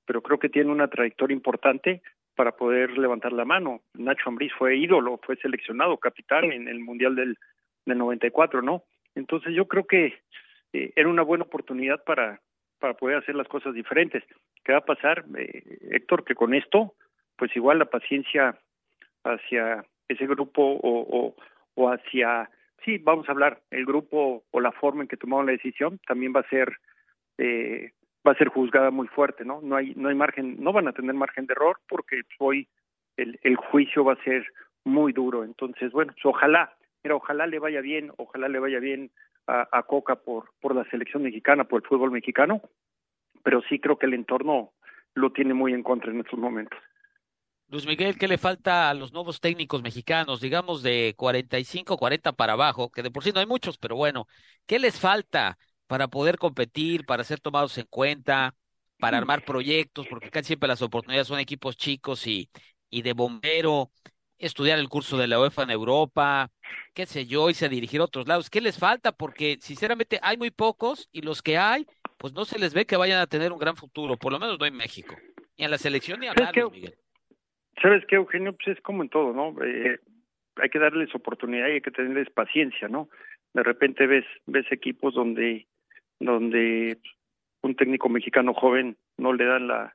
[0.06, 2.02] pero creo que tiene una trayectoria importante
[2.34, 3.82] para poder levantar la mano.
[3.94, 7.38] Nacho Ambriz fue ídolo, fue seleccionado capitán en el Mundial del,
[7.86, 8.84] del 94, ¿no?
[9.14, 10.14] Entonces yo creo que
[10.74, 12.40] eh, era una buena oportunidad para,
[12.80, 14.24] para poder hacer las cosas diferentes.
[14.64, 16.24] ¿Qué va a pasar, eh, Héctor?
[16.24, 16.94] Que con esto,
[17.36, 18.58] pues igual la paciencia
[19.22, 21.34] hacia ese grupo o,
[21.76, 22.50] o, hacia,
[22.84, 26.32] sí, vamos a hablar, el grupo o la forma en que tomaron la decisión también
[26.34, 26.76] va a ser
[27.38, 27.92] eh,
[28.26, 29.60] va a ser juzgada muy fuerte, ¿no?
[29.62, 32.66] No hay no hay margen, no van a tener margen de error porque hoy
[33.16, 34.44] el, el juicio va a ser
[34.84, 35.44] muy duro.
[35.44, 39.10] Entonces, bueno, pues ojalá, mira, ojalá le vaya bien, ojalá le vaya bien
[39.46, 42.62] a, Coca por, por la selección mexicana, por el fútbol mexicano,
[43.42, 44.72] pero sí creo que el entorno
[45.14, 46.78] lo tiene muy en contra en estos momentos.
[47.68, 52.52] Luis Miguel, ¿qué le falta a los nuevos técnicos mexicanos, digamos de 45, 40 para
[52.52, 54.26] abajo, que de por sí no hay muchos, pero bueno,
[54.66, 58.54] ¿qué les falta para poder competir, para ser tomados en cuenta,
[58.98, 62.50] para armar proyectos, porque casi siempre las oportunidades son equipos chicos y,
[62.90, 63.90] y de bombero,
[64.46, 66.50] estudiar el curso de la UEFA en Europa,
[66.94, 68.50] qué sé yo, y a dirigir a otros lados.
[68.50, 69.12] ¿Qué les falta?
[69.12, 71.86] Porque sinceramente hay muy pocos y los que hay,
[72.18, 74.58] pues no se les ve que vayan a tener un gran futuro, por lo menos
[74.58, 75.14] no en México.
[75.58, 76.94] Ni en la selección ni nadie, Miguel.
[77.80, 78.54] ¿Sabes qué, Eugenio?
[78.54, 79.54] Pues es como en todo, ¿no?
[79.64, 79.98] Eh,
[80.56, 83.08] hay que darles oportunidad y hay que tenerles paciencia, ¿no?
[83.52, 85.66] De repente ves ves equipos donde
[86.20, 86.98] donde
[87.62, 89.94] un técnico mexicano joven no le dan la,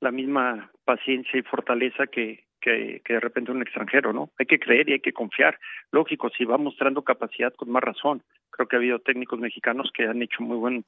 [0.00, 4.30] la misma paciencia y fortaleza que, que, de repente un extranjero, ¿no?
[4.38, 5.58] Hay que creer y hay que confiar.
[5.90, 8.22] Lógico, si va mostrando capacidad con más razón.
[8.50, 10.84] Creo que ha habido técnicos mexicanos que han hecho muy buen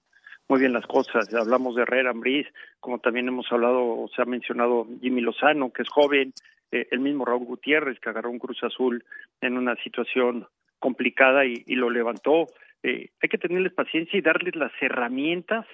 [0.48, 1.32] muy bien las cosas.
[1.32, 2.48] Hablamos de Herrera, Ambriz,
[2.80, 6.32] como también hemos hablado, o se ha mencionado Jimmy Lozano, que es joven,
[6.72, 9.04] eh, el mismo Raúl Gutiérrez, que agarró un Cruz Azul
[9.40, 10.48] en una situación
[10.80, 12.48] complicada y, y lo levantó.
[12.82, 15.66] Eh, hay que tenerles paciencia y darles las herramientas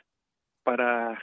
[0.63, 1.23] para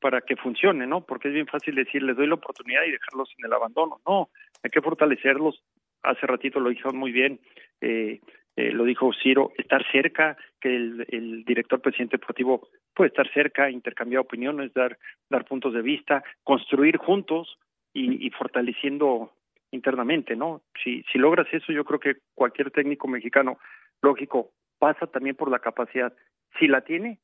[0.00, 1.02] para que funcione, ¿no?
[1.02, 4.00] Porque es bien fácil decir, les doy la oportunidad y dejarlos en el abandono.
[4.06, 4.30] No,
[4.62, 5.62] hay que fortalecerlos.
[6.02, 7.40] Hace ratito lo dijeron muy bien,
[7.80, 8.20] eh,
[8.56, 14.20] eh, lo dijo Ciro, estar cerca, que el, director presidente deportivo puede estar cerca, intercambiar
[14.20, 14.98] opiniones, dar,
[15.28, 17.58] dar puntos de vista, construir juntos
[17.92, 19.32] y, y fortaleciendo
[19.70, 20.62] internamente, ¿no?
[20.82, 23.58] Si, si logras eso, yo creo que cualquier técnico mexicano,
[24.02, 26.12] lógico, pasa también por la capacidad.
[26.58, 27.18] Si la tiene,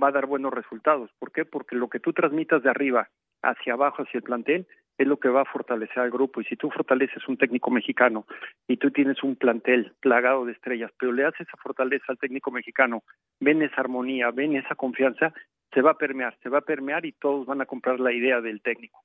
[0.00, 1.10] va a dar buenos resultados.
[1.18, 1.44] ¿Por qué?
[1.44, 3.08] Porque lo que tú transmitas de arriba
[3.42, 4.66] hacia abajo, hacia el plantel,
[4.98, 6.40] es lo que va a fortalecer al grupo.
[6.40, 8.26] Y si tú fortaleces un técnico mexicano
[8.66, 12.50] y tú tienes un plantel plagado de estrellas, pero le haces esa fortaleza al técnico
[12.50, 13.02] mexicano,
[13.40, 15.32] ven esa armonía, ven esa confianza,
[15.72, 18.40] se va a permear, se va a permear y todos van a comprar la idea
[18.40, 19.02] del técnico.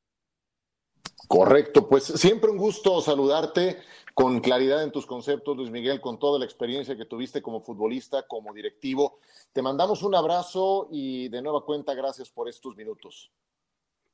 [1.27, 3.77] Correcto, pues siempre un gusto saludarte
[4.13, 8.27] con claridad en tus conceptos, Luis Miguel, con toda la experiencia que tuviste como futbolista,
[8.27, 9.19] como directivo.
[9.53, 13.31] Te mandamos un abrazo y de nueva cuenta, gracias por estos minutos.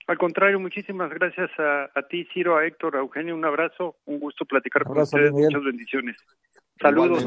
[0.08, 4.45] Al contrario, muchísimas gracias a, ti, Ciro, a Héctor, a Eugenio, un abrazo, un gusto
[4.45, 6.16] platicar con ustedes, muchas bendiciones.
[6.80, 7.23] Saludos.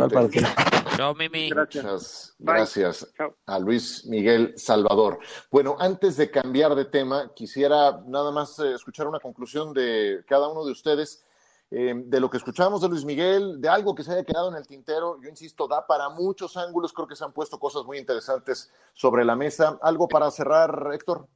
[0.97, 1.51] Chao, Mimi.
[1.51, 3.13] Gracias, gracias
[3.47, 5.19] a Luis Miguel Salvador.
[5.51, 10.49] Bueno, antes de cambiar de tema, quisiera nada más eh, escuchar una conclusión de cada
[10.49, 11.25] uno de ustedes.
[11.73, 14.57] Eh, de lo que escuchamos de Luis Miguel, de algo que se haya quedado en
[14.57, 17.97] el tintero, yo insisto, da para muchos ángulos, creo que se han puesto cosas muy
[17.97, 19.79] interesantes sobre la mesa.
[19.81, 21.29] ¿Algo para cerrar, Héctor?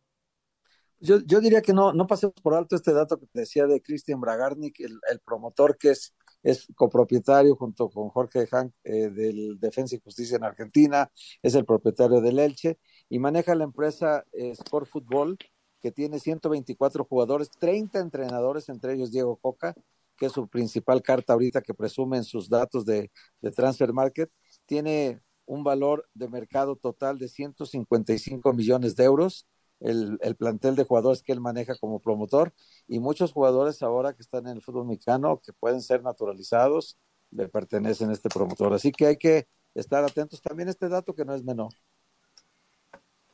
[0.99, 3.81] Yo, yo diría que no, no pasemos por alto este dato que te decía de
[3.81, 6.15] Cristian Bragarnik, el, el promotor que es
[6.45, 11.11] es copropietario junto con Jorge Hank eh, del Defensa y Justicia en Argentina,
[11.43, 12.79] es el propietario del Elche
[13.09, 15.39] y maneja la empresa eh, Sport Fútbol,
[15.81, 19.75] que tiene 124 jugadores, 30 entrenadores, entre ellos Diego Coca,
[20.17, 24.31] que es su principal carta ahorita que presume en sus datos de, de Transfer Market,
[24.67, 29.47] tiene un valor de mercado total de 155 millones de euros
[29.81, 32.53] el, el, plantel de jugadores que él maneja como promotor
[32.87, 36.99] y muchos jugadores ahora que están en el fútbol mexicano que pueden ser naturalizados
[37.31, 38.73] le pertenecen a este promotor.
[38.73, 41.73] Así que hay que estar atentos también a este dato que no es menor.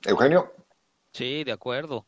[0.04, 0.52] Eugenio.
[1.12, 2.06] Sí, de acuerdo,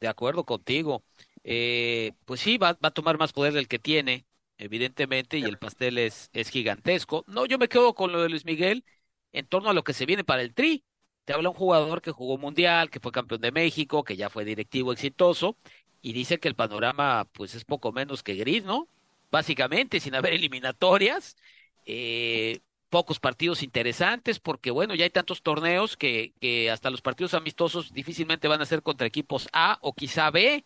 [0.00, 1.04] de acuerdo contigo.
[1.44, 5.58] Eh, pues sí, va, va a tomar más poder del que tiene, evidentemente, y el
[5.58, 7.24] pastel es, es gigantesco.
[7.26, 8.84] No, yo me quedo con lo de Luis Miguel
[9.32, 10.84] en torno a lo que se viene para el Tri.
[11.28, 14.46] Te habla un jugador que jugó mundial, que fue campeón de México, que ya fue
[14.46, 15.58] directivo exitoso,
[16.00, 18.88] y dice que el panorama pues es poco menos que gris, ¿no?
[19.30, 21.36] Básicamente, sin haber eliminatorias,
[21.84, 27.34] eh, pocos partidos interesantes, porque bueno, ya hay tantos torneos que, que hasta los partidos
[27.34, 30.64] amistosos difícilmente van a ser contra equipos A o quizá B.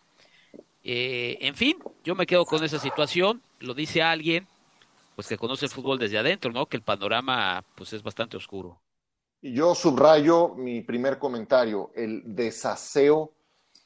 [0.85, 4.47] Eh, en fin, yo me quedo con esa situación, lo dice alguien
[5.17, 6.67] pues que conoce el fútbol desde adentro, ¿no?
[6.67, 8.81] Que el panorama pues es bastante oscuro.
[9.45, 13.35] Yo subrayo mi primer comentario, el desaseo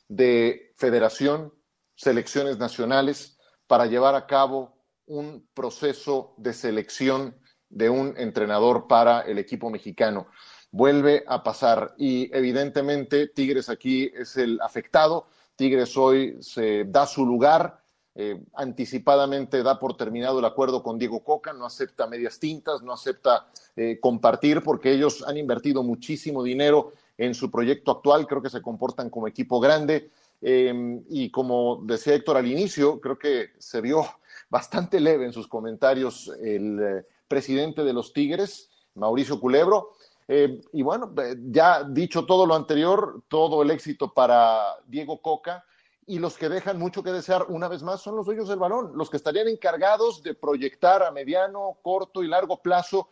[0.07, 1.51] de federación,
[1.95, 4.77] selecciones nacionales, para llevar a cabo
[5.07, 7.39] un proceso de selección
[7.71, 10.27] de un entrenador para el equipo mexicano.
[10.73, 15.27] Vuelve a pasar y evidentemente Tigres aquí es el afectado.
[15.57, 17.83] Tigres hoy se da su lugar,
[18.19, 22.95] eh, anticipadamente da por terminado el acuerdo con Diego Coca, no acepta medias tintas, no
[22.95, 23.47] acepta
[23.77, 28.63] eh, compartir porque ellos han invertido muchísimo dinero en su proyecto actual, creo que se
[28.63, 30.09] comportan como equipo grande
[30.41, 34.07] eh, y como decía Héctor al inicio, creo que se vio
[34.49, 39.91] bastante leve en sus comentarios el presidente de los Tigres, Mauricio Culebro.
[40.27, 41.13] y bueno,
[41.51, 45.63] ya dicho todo lo anterior, todo el éxito para Diego Coca
[46.07, 48.93] y los que dejan mucho que desear una vez más son los dueños del balón,
[48.95, 53.09] los que estarían encargados de proyectar a mediano, corto y largo plazo.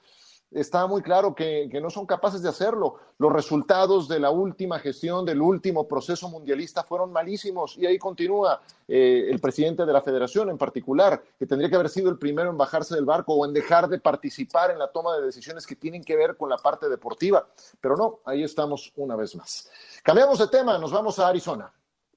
[0.53, 2.95] Está muy claro que, no son capaces de hacerlo.
[3.19, 8.61] Los resultados de la última gestión, del último proceso mundialista fueron malísimos y ahí continúa
[8.87, 12.51] eh, el presidente de la federación en particular, que tendría que haber sido el primero
[12.51, 15.75] en bajarse del barco o en dejar de participar en la toma de decisiones que
[15.75, 17.49] tienen que ver con la parte deportiva.
[17.81, 19.69] Pero no, ahí estamos una vez más.
[20.05, 21.73] Cambiamos de tema, nos vamos a Arizona.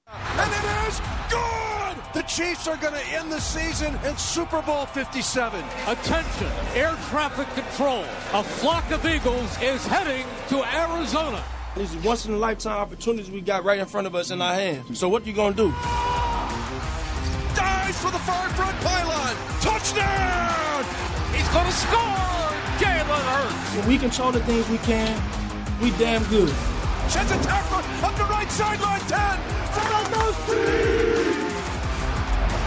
[0.09, 1.97] And it is good!
[2.13, 5.63] The Chiefs are going to end the season in Super Bowl 57.
[5.87, 8.05] Attention, air traffic control.
[8.33, 11.43] A flock of Eagles is heading to Arizona.
[11.75, 14.53] These once in a lifetime opportunities we got right in front of us in our
[14.53, 14.97] hands.
[14.97, 15.71] So, what you going to do?
[17.53, 19.35] Dives for the far front pylon.
[19.61, 20.85] Touchdown!
[21.35, 22.37] He's going to score!
[22.79, 23.75] Jalen Hurts.
[23.75, 25.21] When we control the things we can,
[25.81, 26.53] we damn good.
[27.09, 29.17] Sheds a tackle up the right sideline, 10.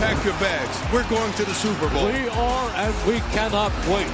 [0.00, 0.80] Pack your bags.
[0.92, 2.06] We're going to the Super Bowl.
[2.06, 4.08] We are, and we cannot wait.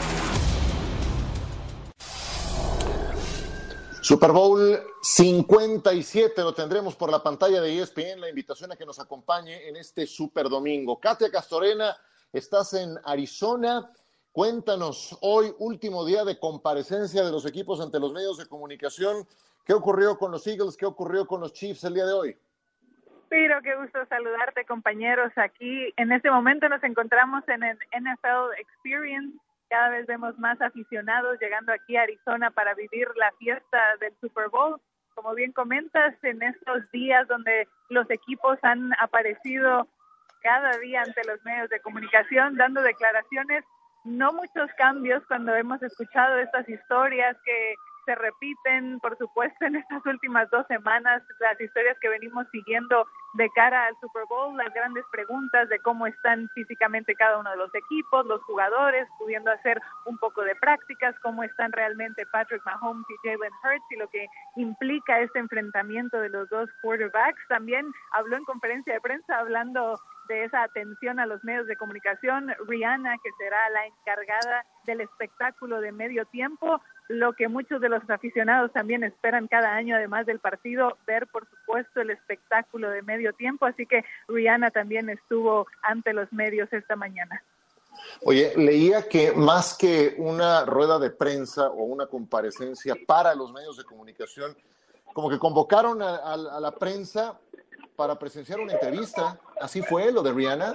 [4.03, 8.99] Super Bowl 57 lo tendremos por la pantalla de ESPN, la invitación a que nos
[8.99, 10.99] acompañe en este Super Domingo.
[10.99, 11.97] Katia Castorena,
[12.33, 13.91] estás en Arizona.
[14.37, 19.27] Cuéntanos, hoy último día de comparecencia de los equipos ante los medios de comunicación.
[19.65, 20.77] ¿Qué ocurrió con los Eagles?
[20.77, 22.37] ¿Qué ocurrió con los Chiefs el día de hoy?
[23.31, 25.33] Piro, qué gusto saludarte, compañeros.
[25.37, 29.39] Aquí en este momento nos encontramos en el NFL Experience.
[29.71, 34.51] Cada vez vemos más aficionados llegando aquí a Arizona para vivir la fiesta del Super
[34.51, 34.79] Bowl.
[35.15, 39.89] Como bien comentas, en estos días donde los equipos han aparecido
[40.43, 43.65] cada día ante los medios de comunicación dando declaraciones,
[44.07, 47.75] no muchos cambios cuando hemos escuchado estas historias que
[48.07, 53.05] se repiten, por supuesto, en estas últimas dos semanas, las historias que venimos siguiendo
[53.35, 57.57] de cara al Super Bowl, las grandes preguntas de cómo están físicamente cada uno de
[57.57, 63.05] los equipos, los jugadores, pudiendo hacer un poco de prácticas, cómo están realmente Patrick Mahomes
[63.11, 67.43] y Jalen Hurts y lo que implica este enfrentamiento de los dos quarterbacks.
[67.49, 69.99] También habló en conferencia de prensa hablando
[70.29, 75.81] de esa atención a los medios de comunicación, Rihanna, que será la encargada del espectáculo
[75.81, 80.41] de medio tiempo, lo que muchos de los aficionados también esperan cada año, además del
[80.41, 86.13] partido, ver por supuesto el espectáculo de medio tiempo, así que Rihanna también estuvo ante
[86.13, 87.43] los medios esta mañana.
[88.23, 93.77] Oye, leía que más que una rueda de prensa o una comparecencia para los medios
[93.77, 94.57] de comunicación,
[95.15, 97.39] como que convocaron a, a la prensa
[97.97, 99.39] para presenciar una entrevista.
[99.61, 100.73] ¿Así fue lo de Rihanna?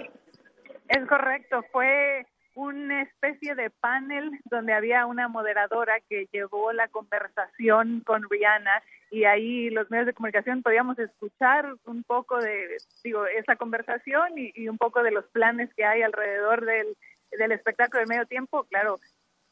[0.88, 8.02] Es correcto, fue una especie de panel donde había una moderadora que llevó la conversación
[8.06, 13.56] con Rihanna y ahí los medios de comunicación podíamos escuchar un poco de digo esa
[13.56, 16.98] conversación y, un poco de los planes que hay alrededor del,
[17.32, 19.00] del espectáculo de medio tiempo claro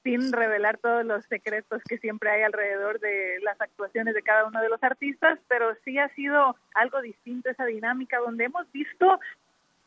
[0.04, 4.62] sin revelar todos los secretos que siempre hay alrededor de las actuaciones de cada uno
[4.62, 9.20] de los artistas, pero sí ha sido algo distinto esa dinámica donde hemos visto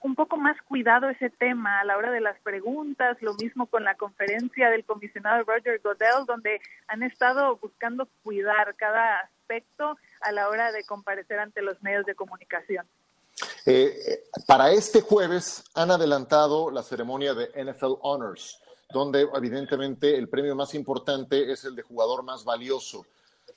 [0.03, 3.85] un poco más cuidado ese tema a la hora de las preguntas, lo mismo con
[3.85, 10.49] la conferencia del comisionado Roger Godell, donde han estado buscando cuidar cada aspecto a la
[10.49, 12.87] hora de comparecer ante los medios de comunicación.
[13.65, 18.62] Eh, para este jueves han adelantado la ceremonia de NFL Honors,
[18.93, 23.07] donde evidentemente el premio más importante es el de jugador más valioso.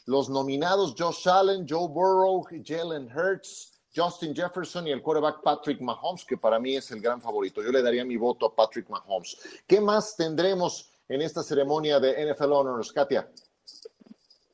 [0.05, 6.25] Los nominados Josh Allen, Joe Burrow, Jalen Hurts, Justin Jefferson y el quarterback Patrick Mahomes,
[6.25, 7.63] que para mí es el gran favorito.
[7.63, 9.63] Yo le daría mi voto a Patrick Mahomes.
[9.65, 13.29] ¿Qué más tendremos en esta ceremonia de NFL Honors, Katia?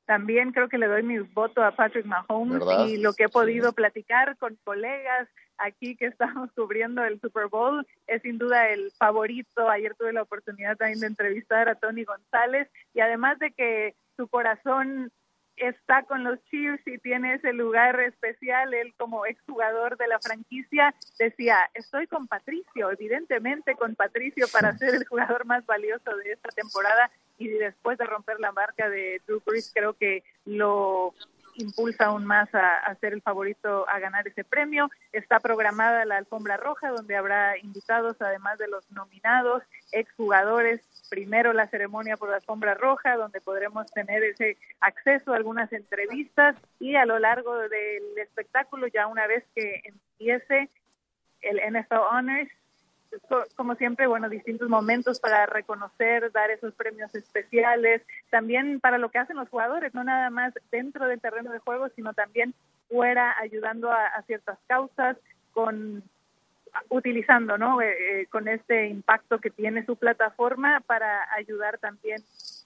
[0.06, 3.74] También creo que le doy mi voto a Patrick Mahomes y lo que he podido
[3.74, 5.28] platicar con colegas
[5.62, 9.70] aquí que estamos cubriendo el Super Bowl es sin duda el favorito.
[9.70, 14.28] Ayer tuve la oportunidad también de entrevistar a Tony González y además de que su
[14.28, 15.12] corazón
[15.58, 20.94] está con los Chiefs y tiene ese lugar especial, él como exjugador de la franquicia
[21.20, 26.50] decía, estoy con Patricio, evidentemente con Patricio para ser el jugador más valioso de esta
[26.50, 31.14] temporada y después de romper la marca de Drew Brees creo que lo
[31.56, 34.90] impulsa aún más a, ser el favorito a ganar ese premio.
[35.12, 40.82] Está programada la alfombra roja, donde habrá invitados, además de los nominados, exjugadores.
[41.10, 46.56] Primero la ceremonia por la alfombra roja, donde podremos tener ese acceso a algunas entrevistas
[46.80, 50.70] y a lo largo del espectáculo, ya una vez que empiece
[51.42, 52.50] el NFL Honors,
[53.56, 59.20] como siempre, bueno, distintos momentos para reconocer, dar esos premios especiales, también para lo que
[59.20, 62.54] hacen los jugadores, no nada más dentro del terreno de juego, sino también
[62.90, 65.18] fuera, ayudando a, ciertas causas,
[65.54, 66.04] con
[66.90, 67.82] utilizando, ¿no?
[67.82, 72.24] Eh, eh, con este impacto que tiene su plataforma para ayudar también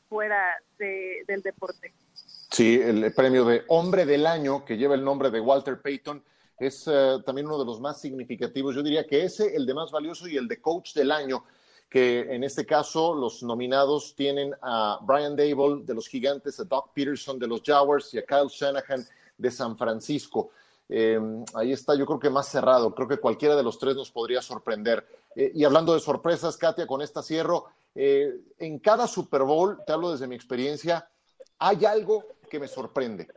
[0.07, 1.91] fuera del deporte.
[2.13, 6.23] Sí, el premio de Hombre del Año, que lleva el nombre de Walter Payton,
[6.57, 8.75] es eh, también uno de los más significativos.
[8.75, 11.43] Yo diría que ese, el de más valioso y el de coach del año,
[11.89, 16.91] que en este caso los nominados tienen a Brian Dable de los Gigantes, a Doc
[16.93, 19.05] Peterson de los Jaguars y a Kyle Shanahan
[19.37, 20.51] de San Francisco.
[20.87, 21.19] Eh,
[21.53, 22.93] ahí está, yo creo que más cerrado.
[22.93, 25.05] Creo que cualquiera de los tres nos podría sorprender.
[25.35, 27.65] Eh, y hablando de sorpresas, Katia, con esta cierro.
[27.95, 31.09] en cada Super Bowl, te hablo desde mi experiencia,
[31.59, 33.27] hay algo que me sorprende.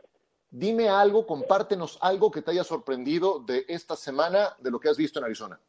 [0.51, 4.97] Dime algo, compártenos algo que te haya sorprendido de esta semana, de lo que has
[4.97, 5.59] visto en Arizona.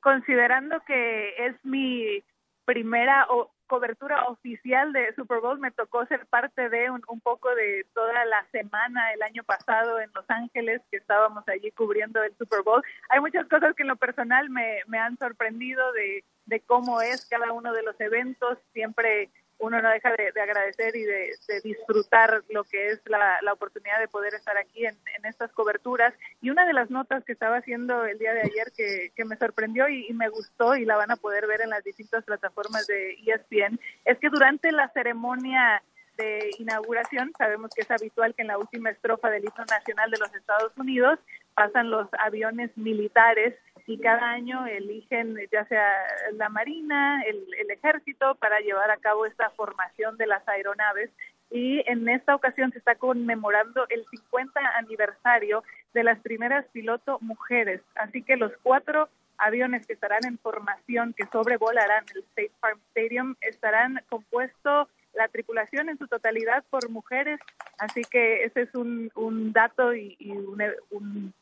[0.00, 2.22] Considerando que es mi
[2.66, 3.26] primera
[3.66, 8.46] cobertura oficial de Super Bowl, me tocó ser parte de un, poco de toda la
[8.52, 12.82] semana el año pasado en Los Ángeles, que estábamos allí cubriendo el Super Bowl.
[13.08, 17.52] Hay muchas cosas que en lo personal me, han sorprendido de, de cómo es cada
[17.52, 18.58] uno de los eventos.
[18.72, 21.30] Siempre uno no deja de, agradecer y de,
[21.62, 26.14] disfrutar lo que es la, oportunidad de poder estar aquí en, estas coberturas.
[26.40, 29.88] Y una de las notas que estaba haciendo el día de ayer que, me sorprendió
[29.88, 33.80] y, me gustó y la van a poder ver en las distintas plataformas de ESPN
[34.04, 35.82] es que durante la ceremonia
[36.16, 40.18] de inauguración, sabemos que es habitual que en la última estrofa del himno nacional de
[40.18, 41.18] los Estados Unidos
[41.56, 43.54] pasan los aviones militares
[43.86, 45.90] y cada año eligen ya sea
[46.34, 51.10] la Marina, el, Ejército para llevar a cabo esta formación de las aeronaves.
[51.50, 55.62] Y en esta ocasión se está conmemorando el 50 aniversario
[55.94, 61.26] de las primeras piloto mujeres, así que los cuatro aviones que estarán en formación, que
[61.26, 67.40] sobrevolarán el State Farm Stadium, estarán compuestos la tripulación en su totalidad por mujeres,
[67.78, 71.34] así que ese es un, un dato y, y un, un,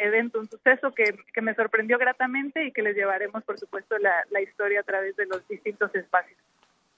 [0.00, 4.24] evento, un suceso que, que, me sorprendió gratamente y que les llevaremos, por supuesto, la,
[4.30, 6.38] la historia a través de los distintos espacios.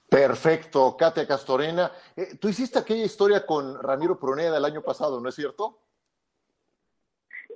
[0.09, 1.91] Perfecto, Katia Castorena.
[2.15, 5.79] Eh, tú hiciste aquella historia con Ramiro Pruneda del año pasado, ¿no es cierto?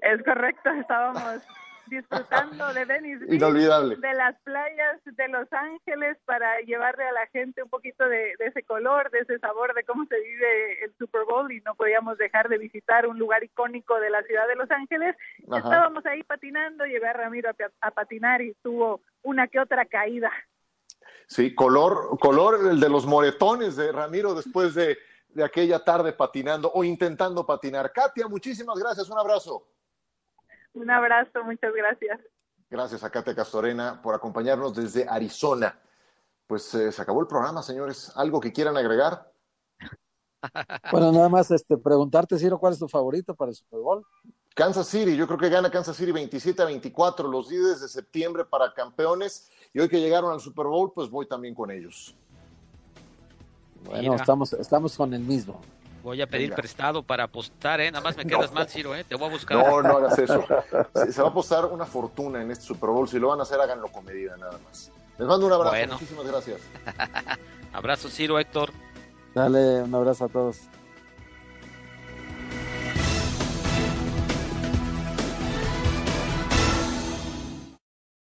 [0.02, 1.41] Es correcto, estábamos
[1.89, 3.95] disfrutando de Inolvidable.
[3.95, 8.45] de las playas de Los Ángeles para llevarle a la gente un poquito de, de,
[8.45, 12.17] ese color, de ese sabor, de cómo se vive el Super Bowl y no podíamos
[12.17, 15.15] dejar de visitar un lugar icónico de la ciudad de Los Ángeles.
[15.49, 15.57] Ajá.
[15.57, 20.31] Estábamos ahí patinando, llevé a Ramiro a, a patinar y tuvo una que otra caída.
[21.27, 24.97] Sí, color, color el de los moretones de Ramiro después de,
[25.29, 27.91] de aquella tarde patinando o intentando patinar.
[27.91, 29.67] Katia, muchísimas gracias, un abrazo.
[30.78, 32.19] Un abrazo, muchas gracias.
[32.69, 35.80] Gracias a Katia Castorena por acompañarnos desde Arizona.
[36.45, 38.11] Pues eh, se acabó el programa, señores.
[38.15, 39.32] ¿Algo que quieran agregar?
[40.91, 44.05] Bueno, nada más este, preguntarte, Ciro, ¿cuál es tu favorito para el Super Bowl?
[44.53, 48.45] Kansas City, yo creo que gana Kansas City 27 a 24, los días de septiembre
[48.45, 49.49] para campeones.
[49.73, 52.15] Y hoy que llegaron al Super Bowl, pues voy también con ellos.
[53.84, 55.59] Bueno, estamos, estamos con el mismo.
[56.04, 56.56] Voy a pedir Venga.
[56.58, 57.91] prestado para apostar, ¿eh?
[57.91, 58.56] Nada más me quedas no.
[58.56, 59.04] mal, Ciro, ¿eh?
[59.04, 59.58] Te voy a buscar.
[59.58, 60.45] No, no hagas eso.
[60.95, 63.08] Se, se, va a apostar una fortuna en este Super Bowl.
[63.08, 64.91] Si lo van a hacer, háganlo con medida, nada más.
[65.18, 65.72] Les mando un abrazo.
[65.72, 65.93] Bueno.
[65.93, 66.62] Muchísimas gracias.
[67.74, 68.72] abrazo, Ciro, Héctor.
[69.34, 70.60] Dale, un abrazo a todos.